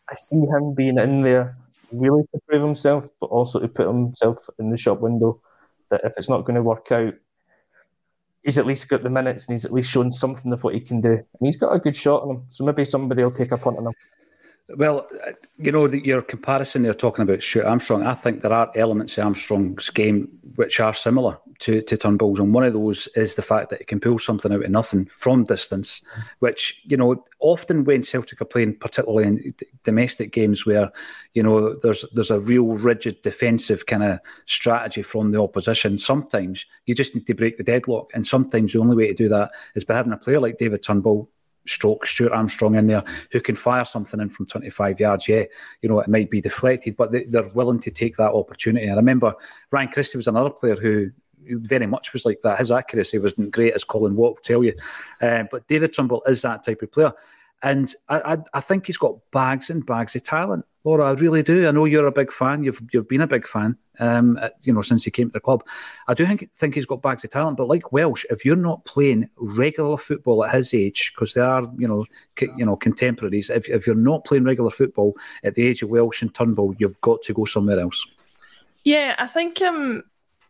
I 0.09 0.15
see 0.15 0.39
him 0.39 0.73
being 0.73 0.97
in 0.97 1.21
there 1.21 1.57
really 1.91 2.23
to 2.33 2.39
prove 2.47 2.63
himself, 2.63 3.07
but 3.19 3.27
also 3.27 3.59
to 3.59 3.67
put 3.67 3.87
himself 3.87 4.49
in 4.59 4.69
the 4.69 4.77
shop 4.77 4.99
window. 4.99 5.39
That 5.89 6.01
if 6.03 6.13
it's 6.17 6.29
not 6.29 6.45
going 6.45 6.55
to 6.55 6.63
work 6.63 6.91
out, 6.91 7.13
he's 8.43 8.57
at 8.57 8.65
least 8.65 8.89
got 8.89 9.03
the 9.03 9.09
minutes 9.09 9.45
and 9.45 9.53
he's 9.53 9.65
at 9.65 9.73
least 9.73 9.89
shown 9.89 10.11
something 10.11 10.51
of 10.51 10.63
what 10.63 10.73
he 10.73 10.79
can 10.79 11.01
do. 11.01 11.11
And 11.11 11.25
he's 11.41 11.57
got 11.57 11.73
a 11.73 11.79
good 11.79 11.95
shot 11.95 12.23
on 12.23 12.29
him, 12.29 12.43
so 12.49 12.63
maybe 12.63 12.85
somebody 12.85 13.23
will 13.23 13.31
take 13.31 13.51
a 13.51 13.57
punt 13.57 13.77
on 13.77 13.87
him. 13.87 13.93
Well, 14.69 15.07
uh, 15.27 15.31
you 15.57 15.73
know, 15.73 15.87
the, 15.87 16.03
your 16.05 16.21
comparison 16.21 16.83
there 16.83 16.93
talking 16.93 17.23
about 17.23 17.43
Stuart 17.43 17.65
Armstrong, 17.65 18.03
I 18.03 18.13
think 18.13 18.41
there 18.41 18.53
are 18.53 18.71
elements 18.75 19.17
of 19.17 19.25
Armstrong's 19.25 19.89
game 19.89 20.29
which 20.55 20.79
are 20.79 20.93
similar 20.93 21.37
to, 21.59 21.81
to 21.81 21.97
Turnbull's. 21.97 22.39
And 22.39 22.53
one 22.53 22.63
of 22.63 22.71
those 22.71 23.07
is 23.15 23.35
the 23.35 23.41
fact 23.41 23.69
that 23.69 23.79
he 23.79 23.85
can 23.85 23.99
pull 23.99 24.19
something 24.19 24.53
out 24.53 24.63
of 24.63 24.71
nothing 24.71 25.05
from 25.07 25.43
distance, 25.43 26.01
which, 26.39 26.81
you 26.85 26.95
know, 26.95 27.25
often 27.39 27.83
when 27.83 28.03
Celtic 28.03 28.41
are 28.41 28.45
playing, 28.45 28.77
particularly 28.77 29.27
in 29.27 29.51
domestic 29.83 30.31
games 30.31 30.65
where, 30.65 30.89
you 31.33 31.43
know, 31.43 31.75
there's 31.79 32.05
there's 32.13 32.31
a 32.31 32.39
real 32.39 32.67
rigid 32.67 33.21
defensive 33.21 33.85
kind 33.85 34.03
of 34.03 34.19
strategy 34.45 35.01
from 35.01 35.31
the 35.31 35.41
opposition, 35.41 35.99
sometimes 35.99 36.65
you 36.85 36.95
just 36.95 37.15
need 37.15 37.27
to 37.27 37.33
break 37.33 37.57
the 37.57 37.63
deadlock. 37.63 38.11
And 38.13 38.25
sometimes 38.25 38.71
the 38.71 38.79
only 38.79 38.95
way 38.95 39.07
to 39.07 39.13
do 39.13 39.27
that 39.29 39.51
is 39.75 39.83
by 39.83 39.95
having 39.95 40.13
a 40.13 40.17
player 40.17 40.39
like 40.39 40.57
David 40.57 40.83
Turnbull 40.83 41.29
stroke 41.65 42.05
Stuart 42.05 42.33
Armstrong 42.33 42.75
in 42.75 42.87
there 42.87 43.03
who 43.31 43.39
can 43.41 43.55
fire 43.55 43.85
something 43.85 44.19
in 44.19 44.29
from 44.29 44.45
25 44.45 44.99
yards. 44.99 45.27
Yeah, 45.27 45.43
you 45.81 45.89
know, 45.89 45.99
it 45.99 46.07
might 46.07 46.29
be 46.29 46.41
deflected, 46.41 46.97
but 46.97 47.11
they, 47.11 47.23
they're 47.25 47.47
willing 47.49 47.79
to 47.79 47.91
take 47.91 48.17
that 48.17 48.33
opportunity. 48.33 48.89
I 48.89 48.95
remember 48.95 49.33
Ryan 49.71 49.89
Christie 49.89 50.17
was 50.17 50.27
another 50.27 50.49
player 50.49 50.75
who 50.75 51.11
very 51.45 51.85
much 51.85 52.13
was 52.13 52.25
like 52.25 52.41
that. 52.41 52.59
His 52.59 52.71
accuracy 52.71 53.17
wasn't 53.17 53.51
great, 53.51 53.73
as 53.73 53.83
Colin 53.83 54.15
Watt 54.15 54.35
will 54.35 54.41
tell 54.43 54.63
you. 54.63 54.73
Uh, 55.21 55.43
but 55.51 55.67
David 55.67 55.93
Turnbull 55.93 56.23
is 56.25 56.41
that 56.43 56.63
type 56.63 56.81
of 56.81 56.91
player. 56.91 57.13
And 57.63 57.95
I, 58.09 58.33
I, 58.33 58.37
I 58.55 58.59
think 58.59 58.85
he's 58.85 58.97
got 58.97 59.15
bags 59.31 59.69
and 59.69 59.85
bags 59.85 60.15
of 60.15 60.23
talent. 60.23 60.65
Laura, 60.83 61.05
I 61.05 61.13
really 61.13 61.43
do. 61.43 61.65
I 61.65 61.71
know 61.71 61.85
you're 61.85 62.07
a 62.07 62.11
big 62.11 62.31
fan. 62.31 62.63
You've 62.63 62.81
you've 62.91 63.07
been 63.07 63.21
a 63.21 63.27
big 63.27 63.47
fan, 63.47 63.77
um, 63.99 64.37
uh, 64.41 64.49
you 64.63 64.73
know, 64.73 64.81
since 64.81 65.05
he 65.05 65.11
came 65.11 65.29
to 65.29 65.33
the 65.33 65.39
club. 65.39 65.65
I 66.09 66.13
do 66.13 66.25
think 66.25 66.51
think 66.51 66.75
he's 66.75 66.85
got 66.85 67.01
bags 67.01 67.23
of 67.23 67.29
talent. 67.29 67.55
But 67.55 67.69
like 67.69 67.93
Welsh, 67.93 68.25
if 68.29 68.43
you're 68.43 68.57
not 68.57 68.83
playing 68.83 69.29
regular 69.37 69.97
football 69.97 70.43
at 70.43 70.53
his 70.53 70.73
age, 70.73 71.13
because 71.15 71.33
they 71.33 71.41
are, 71.41 71.65
you 71.77 71.87
know, 71.87 72.05
c- 72.37 72.51
you 72.57 72.65
know, 72.65 72.75
contemporaries. 72.75 73.49
If 73.49 73.69
if 73.69 73.87
you're 73.87 73.95
not 73.95 74.25
playing 74.25 74.43
regular 74.43 74.71
football 74.71 75.15
at 75.45 75.55
the 75.55 75.65
age 75.65 75.81
of 75.81 75.89
Welsh 75.89 76.21
and 76.21 76.35
Turnbull, 76.35 76.75
you've 76.79 76.99
got 76.99 77.21
to 77.23 77.33
go 77.33 77.45
somewhere 77.45 77.79
else. 77.79 78.05
Yeah, 78.83 79.15
I 79.17 79.27
think 79.27 79.61
um, 79.61 80.03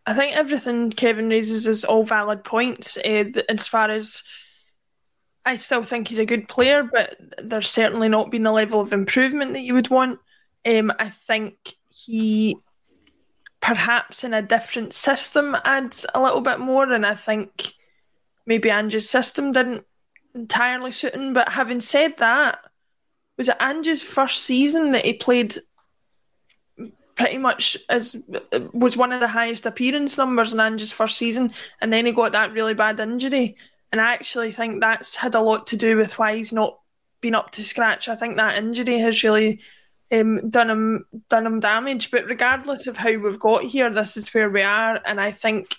I 0.07 0.15
think 0.15 0.35
everything 0.35 0.89
Kevin 0.89 1.29
raises 1.29 1.67
is 1.67 1.85
all 1.85 2.05
valid 2.05 2.43
points. 2.43 2.97
Uh, 2.97 3.25
as 3.49 3.67
far 3.67 3.91
as 3.91 4.23
I 5.45 5.57
still 5.57 5.83
think 5.83 6.07
he's 6.07 6.19
a 6.19 6.25
good 6.25 6.47
player, 6.47 6.83
but 6.83 7.15
there's 7.37 7.69
certainly 7.69 8.07
not 8.07 8.31
been 8.31 8.43
the 8.43 8.51
level 8.51 8.79
of 8.79 8.93
improvement 8.93 9.53
that 9.53 9.61
you 9.61 9.73
would 9.73 9.89
want. 9.89 10.19
Um, 10.65 10.91
I 10.97 11.09
think 11.09 11.75
he 11.89 12.57
perhaps 13.59 14.23
in 14.23 14.33
a 14.33 14.41
different 14.41 14.93
system 14.93 15.55
adds 15.63 16.05
a 16.13 16.21
little 16.21 16.41
bit 16.41 16.59
more, 16.59 16.91
and 16.91 17.05
I 17.05 17.15
think 17.15 17.73
maybe 18.45 18.69
Ange's 18.69 19.09
system 19.09 19.51
didn't 19.51 19.85
entirely 20.35 20.91
suit 20.91 21.15
him. 21.15 21.33
But 21.33 21.49
having 21.49 21.79
said 21.79 22.17
that, 22.17 22.59
was 23.37 23.49
it 23.49 23.57
Ange's 23.59 24.03
first 24.03 24.43
season 24.43 24.91
that 24.91 25.05
he 25.05 25.13
played 25.13 25.55
pretty 27.15 27.37
much 27.37 27.77
as 27.89 28.15
was 28.73 28.97
one 28.97 29.11
of 29.11 29.19
the 29.19 29.27
highest 29.27 29.65
appearance 29.65 30.17
numbers 30.17 30.51
in 30.51 30.59
Ange's 30.59 30.91
first 30.91 31.17
season, 31.17 31.51
and 31.81 31.91
then 31.91 32.05
he 32.05 32.11
got 32.11 32.31
that 32.31 32.53
really 32.53 32.73
bad 32.73 32.99
injury. 32.99 33.55
And 33.93 34.01
I 34.01 34.11
actually 34.11 34.51
think 34.51 34.81
that's 34.81 35.15
had 35.15 35.35
a 35.35 35.39
lot 35.39 35.67
to 35.67 35.77
do 35.77 35.95
with 35.95 36.17
why 36.17 36.35
he's 36.35 36.51
not 36.51 36.79
been 37.21 37.35
up 37.35 37.51
to 37.51 37.63
scratch. 37.63 38.09
I 38.09 38.15
think 38.15 38.37
that 38.37 38.57
injury 38.57 38.97
has 38.97 39.23
really 39.23 39.61
um, 40.11 40.49
done 40.49 40.71
him 40.71 41.05
done 41.29 41.45
him 41.45 41.59
damage. 41.59 42.09
But 42.09 42.27
regardless 42.27 42.87
of 42.87 42.97
how 42.97 43.15
we've 43.15 43.39
got 43.39 43.61
here, 43.61 43.91
this 43.91 44.17
is 44.17 44.33
where 44.33 44.49
we 44.49 44.63
are, 44.63 44.99
and 45.05 45.21
I 45.21 45.29
think 45.29 45.75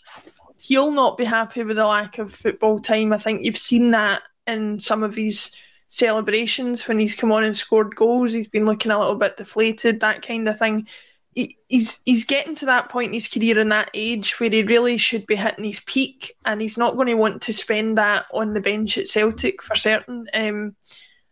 he'll 0.59 0.93
not 0.93 1.19
be 1.19 1.25
happy 1.25 1.65
with 1.65 1.77
the 1.77 1.85
lack 1.85 2.19
of 2.19 2.33
football 2.33 2.79
time. 2.79 3.13
I 3.13 3.19
think 3.19 3.43
you've 3.43 3.59
seen 3.59 3.91
that 3.91 4.23
in 4.47 4.79
some 4.79 5.03
of 5.03 5.17
these 5.17 5.51
celebrations 5.89 6.87
when 6.87 7.01
he's 7.01 7.17
come 7.17 7.33
on 7.33 7.43
and 7.43 7.57
scored 7.57 7.97
goals. 7.97 8.33
He's 8.33 8.47
been 8.47 8.65
looking 8.65 8.93
a 8.93 8.99
little 9.01 9.17
bit 9.17 9.39
deflated, 9.39 9.99
that 10.01 10.23
kind 10.23 10.49
of 10.49 10.57
thing. 10.57 10.87
He, 11.35 11.59
he's 11.69 12.01
he's 12.05 12.25
getting 12.25 12.55
to 12.57 12.67
that 12.67 12.89
point 12.89 13.09
in 13.09 13.15
his 13.15 13.29
career 13.29 13.59
in 13.59 13.69
that 13.71 13.91
age 13.95 14.39
where 14.39 14.51
he 14.51 14.63
really 14.63 14.99
should 14.99 15.27
be 15.27 15.37
hitting 15.37 15.65
his 15.65 15.81
peak, 15.81 16.37
and 16.45 16.61
he's 16.61 16.79
not 16.79 16.95
going 16.95 17.09
to 17.09 17.15
want 17.15 17.43
to 17.43 17.53
spend 17.53 17.99
that 17.99 18.27
on 18.33 18.55
the 18.55 18.61
bench 18.61 18.97
at 18.99 19.09
Celtic 19.09 19.63
for 19.63 19.77
certain. 19.77 20.27
Um, 20.33 20.77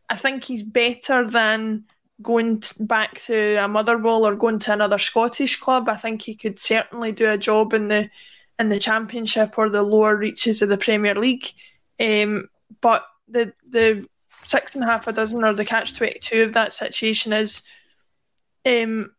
I 0.09 0.17
think 0.17 0.45
he's 0.45 0.63
better 0.63 1.27
than 1.27 1.85
going 2.21 2.63
back 2.81 3.21
to 3.23 3.57
a 3.57 3.69
Motherwell 3.69 4.27
or 4.27 4.35
going 4.35 4.59
to 4.61 4.73
another 4.73 4.99
Scottish 4.99 5.59
club. 5.59 5.89
I 5.89 5.97
think 5.97 6.23
he 6.23 6.35
could 6.35 6.59
certainly 6.59 7.13
do 7.13 7.31
a 7.31 7.39
job 7.39 7.73
in 7.73 7.89
the 7.89 8.11
in 8.59 8.69
the 8.69 8.79
Championship 8.79 9.57
or 9.57 9.69
the 9.69 9.83
lower 9.83 10.17
reaches 10.17 10.63
of 10.63 10.69
the 10.69 10.77
Premier 10.77 11.15
League. 11.15 11.53
Um, 12.01 12.49
but 12.81 13.05
the 13.29 13.53
the 13.69 14.07
six 14.45 14.75
and 14.75 14.85
a 14.85 14.87
half 14.87 15.07
a 15.07 15.13
dozen 15.13 15.45
or 15.45 15.55
the 15.55 15.65
catch 15.65 15.97
twenty 15.97 16.19
two 16.19 16.43
of 16.43 16.53
that 16.55 16.75
situation 16.75 17.33
is 17.33 17.63
um, 18.67 19.13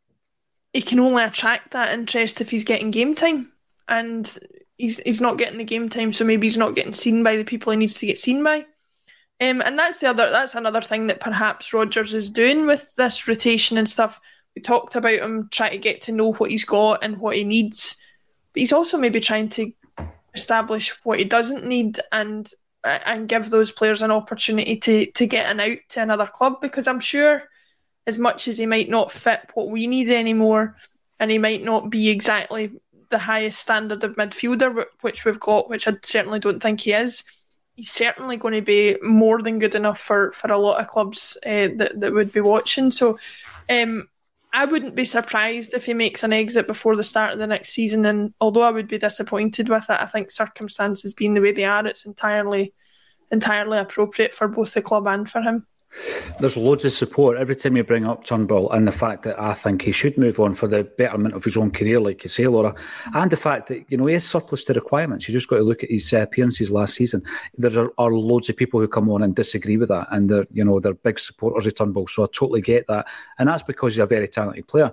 he 0.73 0.81
can 0.81 0.99
only 0.99 1.23
attract 1.23 1.71
that 1.71 1.93
interest 1.93 2.41
if 2.41 2.49
he's 2.49 2.63
getting 2.63 2.91
game 2.91 3.15
time, 3.15 3.51
and 3.87 4.37
he's 4.77 4.99
he's 4.99 5.21
not 5.21 5.37
getting 5.37 5.59
the 5.59 5.63
game 5.63 5.87
time, 5.87 6.11
so 6.11 6.25
maybe 6.25 6.47
he's 6.47 6.57
not 6.57 6.75
getting 6.75 6.93
seen 6.93 7.23
by 7.23 7.37
the 7.37 7.45
people 7.45 7.71
he 7.71 7.77
needs 7.77 7.93
to 7.99 8.07
get 8.07 8.17
seen 8.17 8.43
by. 8.43 8.65
Um, 9.39 9.61
and 9.65 9.77
that's 9.77 9.99
the 9.99 10.09
other 10.09 10.29
that's 10.29 10.55
another 10.55 10.81
thing 10.81 11.07
that 11.07 11.19
perhaps 11.19 11.73
Rodgers 11.73 12.13
is 12.13 12.29
doing 12.29 12.65
with 12.65 12.95
this 12.95 13.27
rotation 13.27 13.77
and 13.77 13.87
stuff. 13.87 14.19
We 14.55 14.61
talked 14.61 14.95
about 14.95 15.19
him 15.19 15.47
trying 15.51 15.71
to 15.71 15.77
get 15.77 16.01
to 16.01 16.11
know 16.11 16.33
what 16.33 16.51
he's 16.51 16.65
got 16.65 17.03
and 17.03 17.17
what 17.17 17.35
he 17.35 17.43
needs, 17.43 17.95
but 18.53 18.59
he's 18.59 18.73
also 18.73 18.97
maybe 18.97 19.19
trying 19.19 19.49
to 19.49 19.71
establish 20.33 20.89
what 21.03 21.19
he 21.19 21.25
doesn't 21.25 21.65
need 21.65 21.99
and 22.11 22.51
and 22.83 23.29
give 23.29 23.49
those 23.49 23.71
players 23.71 24.01
an 24.01 24.11
opportunity 24.11 24.75
to 24.77 25.05
to 25.11 25.27
get 25.27 25.49
an 25.49 25.59
out 25.59 25.77
to 25.89 26.01
another 26.01 26.25
club 26.27 26.59
because 26.61 26.87
I'm 26.87 26.99
sure 26.99 27.43
as 28.05 28.17
much 28.17 28.47
as 28.47 28.57
he 28.57 28.65
might 28.65 28.89
not 28.89 29.11
fit 29.11 29.49
what 29.53 29.69
we 29.69 29.87
need 29.87 30.09
anymore, 30.09 30.75
and 31.19 31.31
he 31.31 31.37
might 31.37 31.63
not 31.63 31.89
be 31.89 32.09
exactly 32.09 32.71
the 33.09 33.19
highest 33.19 33.59
standard 33.59 34.03
of 34.03 34.15
midfielder 34.15 34.85
which 35.01 35.23
we've 35.23 35.39
got, 35.39 35.69
which 35.69 35.87
I 35.87 35.93
certainly 36.01 36.39
don't 36.39 36.61
think 36.61 36.81
he 36.81 36.93
is. 36.93 37.23
He's 37.75 37.91
certainly 37.91 38.37
going 38.37 38.55
to 38.55 38.61
be 38.61 38.97
more 39.01 39.41
than 39.41 39.59
good 39.59 39.75
enough 39.75 39.99
for, 39.99 40.31
for 40.33 40.51
a 40.51 40.57
lot 40.57 40.79
of 40.79 40.87
clubs 40.87 41.37
uh, 41.45 41.69
that 41.77 41.99
that 41.99 42.13
would 42.13 42.31
be 42.31 42.41
watching. 42.41 42.91
So, 42.91 43.17
um, 43.69 44.09
I 44.55 44.65
wouldn't 44.65 44.95
be 44.95 45.05
surprised 45.05 45.73
if 45.73 45.87
he 45.87 45.95
makes 45.95 46.21
an 46.21 46.31
exit 46.31 46.67
before 46.67 46.95
the 46.95 47.03
start 47.03 47.33
of 47.33 47.39
the 47.39 47.47
next 47.47 47.69
season. 47.69 48.05
And 48.05 48.35
although 48.39 48.61
I 48.61 48.69
would 48.69 48.87
be 48.87 48.99
disappointed 48.99 49.67
with 49.67 49.89
it, 49.89 49.99
I 49.99 50.05
think 50.05 50.29
circumstances 50.29 51.15
being 51.15 51.33
the 51.33 51.41
way 51.41 51.51
they 51.51 51.65
are, 51.65 51.85
it's 51.87 52.05
entirely 52.05 52.71
entirely 53.31 53.79
appropriate 53.79 54.31
for 54.31 54.47
both 54.47 54.75
the 54.75 54.81
club 54.81 55.07
and 55.07 55.27
for 55.27 55.41
him. 55.41 55.65
There's 56.39 56.57
loads 56.57 56.85
of 56.85 56.91
support 56.91 57.37
every 57.37 57.55
time 57.55 57.77
you 57.77 57.83
bring 57.83 58.05
up 58.05 58.23
Turnbull, 58.23 58.71
and 58.71 58.87
the 58.87 58.91
fact 58.91 59.23
that 59.23 59.39
I 59.39 59.53
think 59.53 59.83
he 59.83 59.91
should 59.91 60.17
move 60.17 60.39
on 60.39 60.53
for 60.53 60.67
the 60.67 60.83
betterment 60.83 61.35
of 61.35 61.43
his 61.43 61.57
own 61.57 61.71
career, 61.71 61.99
like 61.99 62.23
you 62.23 62.29
say, 62.29 62.47
Laura, 62.47 62.73
and 63.13 63.31
the 63.31 63.37
fact 63.37 63.67
that 63.67 63.85
you 63.89 63.97
know 63.97 64.07
he 64.07 64.15
is 64.15 64.27
surplus 64.27 64.63
to 64.65 64.73
requirements. 64.73 65.27
You 65.27 65.33
just 65.33 65.47
got 65.47 65.57
to 65.57 65.63
look 65.63 65.83
at 65.83 65.91
his 65.91 66.11
appearances 66.13 66.71
last 66.71 66.95
season. 66.95 67.23
There 67.57 67.77
are, 67.79 67.93
are, 67.97 68.13
loads 68.13 68.49
of 68.49 68.57
people 68.57 68.79
who 68.79 68.87
come 68.87 69.09
on 69.09 69.23
and 69.23 69.35
disagree 69.35 69.77
with 69.77 69.89
that, 69.89 70.07
and 70.11 70.29
they're 70.29 70.47
you 70.51 70.65
know 70.65 70.79
they're 70.79 70.93
big 70.93 71.19
supporters 71.19 71.67
of 71.67 71.75
Turnbull. 71.75 72.07
So 72.07 72.23
I 72.23 72.27
totally 72.33 72.61
get 72.61 72.87
that, 72.87 73.07
and 73.37 73.47
that's 73.47 73.63
because 73.63 73.93
he's 73.93 73.99
a 73.99 74.05
very 74.05 74.27
talented 74.27 74.67
player. 74.67 74.91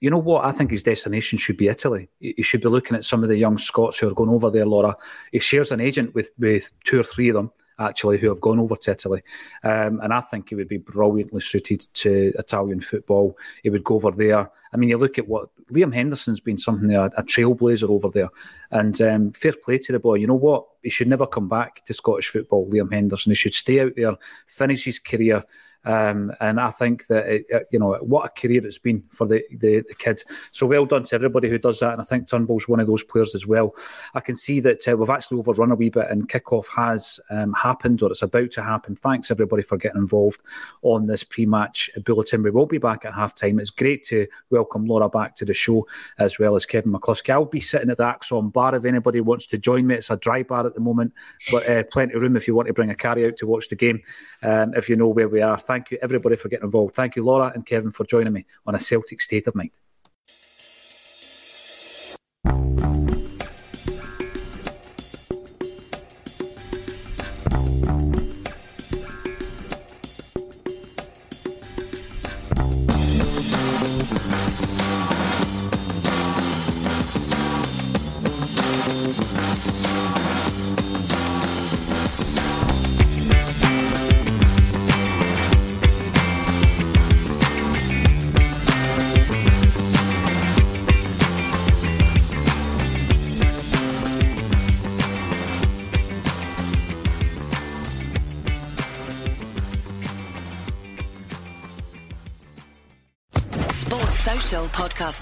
You 0.00 0.10
know 0.10 0.18
what? 0.18 0.44
I 0.44 0.52
think 0.52 0.70
his 0.70 0.82
destination 0.82 1.38
should 1.38 1.56
be 1.56 1.68
Italy. 1.68 2.08
He 2.20 2.42
should 2.42 2.60
be 2.60 2.68
looking 2.68 2.96
at 2.96 3.04
some 3.04 3.22
of 3.22 3.28
the 3.30 3.38
young 3.38 3.56
Scots 3.56 3.98
who 3.98 4.06
are 4.06 4.14
going 4.14 4.30
over 4.30 4.50
there, 4.50 4.66
Laura. 4.66 4.94
He 5.32 5.38
shares 5.38 5.72
an 5.72 5.80
agent 5.80 6.14
with 6.14 6.30
with 6.38 6.70
two 6.84 7.00
or 7.00 7.02
three 7.02 7.30
of 7.30 7.34
them 7.34 7.50
actually 7.78 8.18
who 8.18 8.28
have 8.28 8.40
gone 8.40 8.58
over 8.58 8.76
to 8.76 8.90
Italy. 8.90 9.22
Um, 9.62 10.00
and 10.02 10.12
I 10.12 10.20
think 10.20 10.48
he 10.48 10.54
would 10.54 10.68
be 10.68 10.78
brilliantly 10.78 11.40
suited 11.40 11.86
to 11.94 12.32
Italian 12.38 12.80
football. 12.80 13.36
He 13.62 13.70
would 13.70 13.84
go 13.84 13.96
over 13.96 14.10
there. 14.10 14.50
I 14.72 14.76
mean, 14.76 14.88
you 14.88 14.98
look 14.98 15.18
at 15.18 15.28
what 15.28 15.48
Liam 15.72 15.94
Henderson's 15.94 16.40
been 16.40 16.58
something 16.58 16.94
a, 16.94 17.06
a 17.16 17.22
trailblazer 17.22 17.88
over 17.88 18.08
there. 18.08 18.28
And 18.70 19.00
um, 19.00 19.32
fair 19.32 19.52
play 19.52 19.78
to 19.78 19.92
the 19.92 19.98
boy. 19.98 20.14
You 20.14 20.26
know 20.26 20.34
what? 20.34 20.66
He 20.82 20.90
should 20.90 21.08
never 21.08 21.26
come 21.26 21.48
back 21.48 21.84
to 21.86 21.94
Scottish 21.94 22.28
football, 22.28 22.68
Liam 22.70 22.92
Henderson. 22.92 23.30
He 23.30 23.36
should 23.36 23.54
stay 23.54 23.80
out 23.80 23.92
there, 23.96 24.16
finish 24.46 24.84
his 24.84 24.98
career 24.98 25.44
um, 25.84 26.32
and 26.40 26.60
I 26.60 26.70
think 26.70 27.06
that 27.06 27.26
it, 27.26 27.46
it, 27.48 27.68
you 27.70 27.78
know 27.78 27.94
what 28.00 28.26
a 28.26 28.28
career 28.28 28.64
it's 28.66 28.78
been 28.78 29.04
for 29.10 29.26
the, 29.26 29.42
the, 29.50 29.82
the. 29.82 30.24
So 30.50 30.66
well 30.66 30.84
done 30.84 31.04
to 31.04 31.14
everybody 31.14 31.48
who 31.48 31.58
does 31.58 31.80
that. 31.80 31.92
And 31.92 32.00
I 32.00 32.04
think 32.04 32.28
Turnbull's 32.28 32.68
one 32.68 32.80
of 32.80 32.86
those 32.86 33.04
players 33.04 33.34
as 33.34 33.46
well. 33.46 33.74
I 34.14 34.20
can 34.20 34.36
see 34.36 34.60
that 34.60 34.86
uh, 34.88 34.96
we've 34.96 35.10
actually 35.10 35.38
overrun 35.38 35.70
a 35.70 35.76
wee 35.76 35.90
bit, 35.90 36.10
and 36.10 36.28
kickoff 36.28 36.66
has 36.68 37.20
um, 37.30 37.52
happened 37.52 38.02
or 38.02 38.10
it's 38.10 38.22
about 38.22 38.50
to 38.52 38.62
happen. 38.62 38.96
Thanks 38.96 39.30
everybody 39.30 39.62
for 39.62 39.76
getting 39.76 40.00
involved 40.00 40.42
on 40.82 41.06
this 41.06 41.22
pre-match 41.22 41.90
bulletin. 42.04 42.42
We 42.42 42.50
will 42.50 42.66
be 42.66 42.78
back 42.78 43.04
at 43.04 43.14
half 43.14 43.34
time. 43.34 43.60
It's 43.60 43.70
great 43.70 44.02
to 44.04 44.26
welcome 44.50 44.86
Laura 44.86 45.08
back 45.08 45.34
to 45.36 45.44
the 45.44 45.54
show 45.54 45.86
as 46.18 46.38
well 46.38 46.56
as 46.56 46.66
Kevin 46.66 46.92
McCluskie. 46.92 47.30
I'll 47.30 47.44
be 47.44 47.60
sitting 47.60 47.90
at 47.90 47.98
the 47.98 48.04
ACSOM 48.04 48.52
bar 48.52 48.74
if 48.74 48.84
anybody 48.84 49.20
wants 49.20 49.46
to 49.48 49.58
join 49.58 49.86
me. 49.86 49.96
It's 49.96 50.10
a 50.10 50.16
dry 50.16 50.42
bar 50.42 50.66
at 50.66 50.74
the 50.74 50.80
moment, 50.80 51.12
but 51.52 51.68
uh, 51.68 51.84
plenty 51.84 52.14
of 52.14 52.22
room 52.22 52.36
if 52.36 52.48
you 52.48 52.54
want 52.54 52.68
to 52.68 52.74
bring 52.74 52.90
a 52.90 52.94
carry 52.94 53.26
out 53.26 53.36
to 53.38 53.46
watch 53.46 53.68
the 53.68 53.76
game. 53.76 54.02
Um, 54.42 54.74
if 54.74 54.88
you 54.88 54.96
know 54.96 55.08
where 55.08 55.28
we 55.28 55.42
are. 55.42 55.58
Thank 55.76 55.90
you, 55.90 55.98
everybody, 56.00 56.36
for 56.36 56.48
getting 56.48 56.64
involved. 56.64 56.94
Thank 56.94 57.16
you, 57.16 57.22
Laura 57.22 57.52
and 57.54 57.66
Kevin, 57.66 57.90
for 57.90 58.06
joining 58.06 58.32
me 58.32 58.46
on 58.66 58.74
a 58.74 58.78
Celtic 58.78 59.20
State 59.20 59.46
of 59.46 59.54
Mind. 59.54 59.72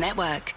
Network. 0.01 0.54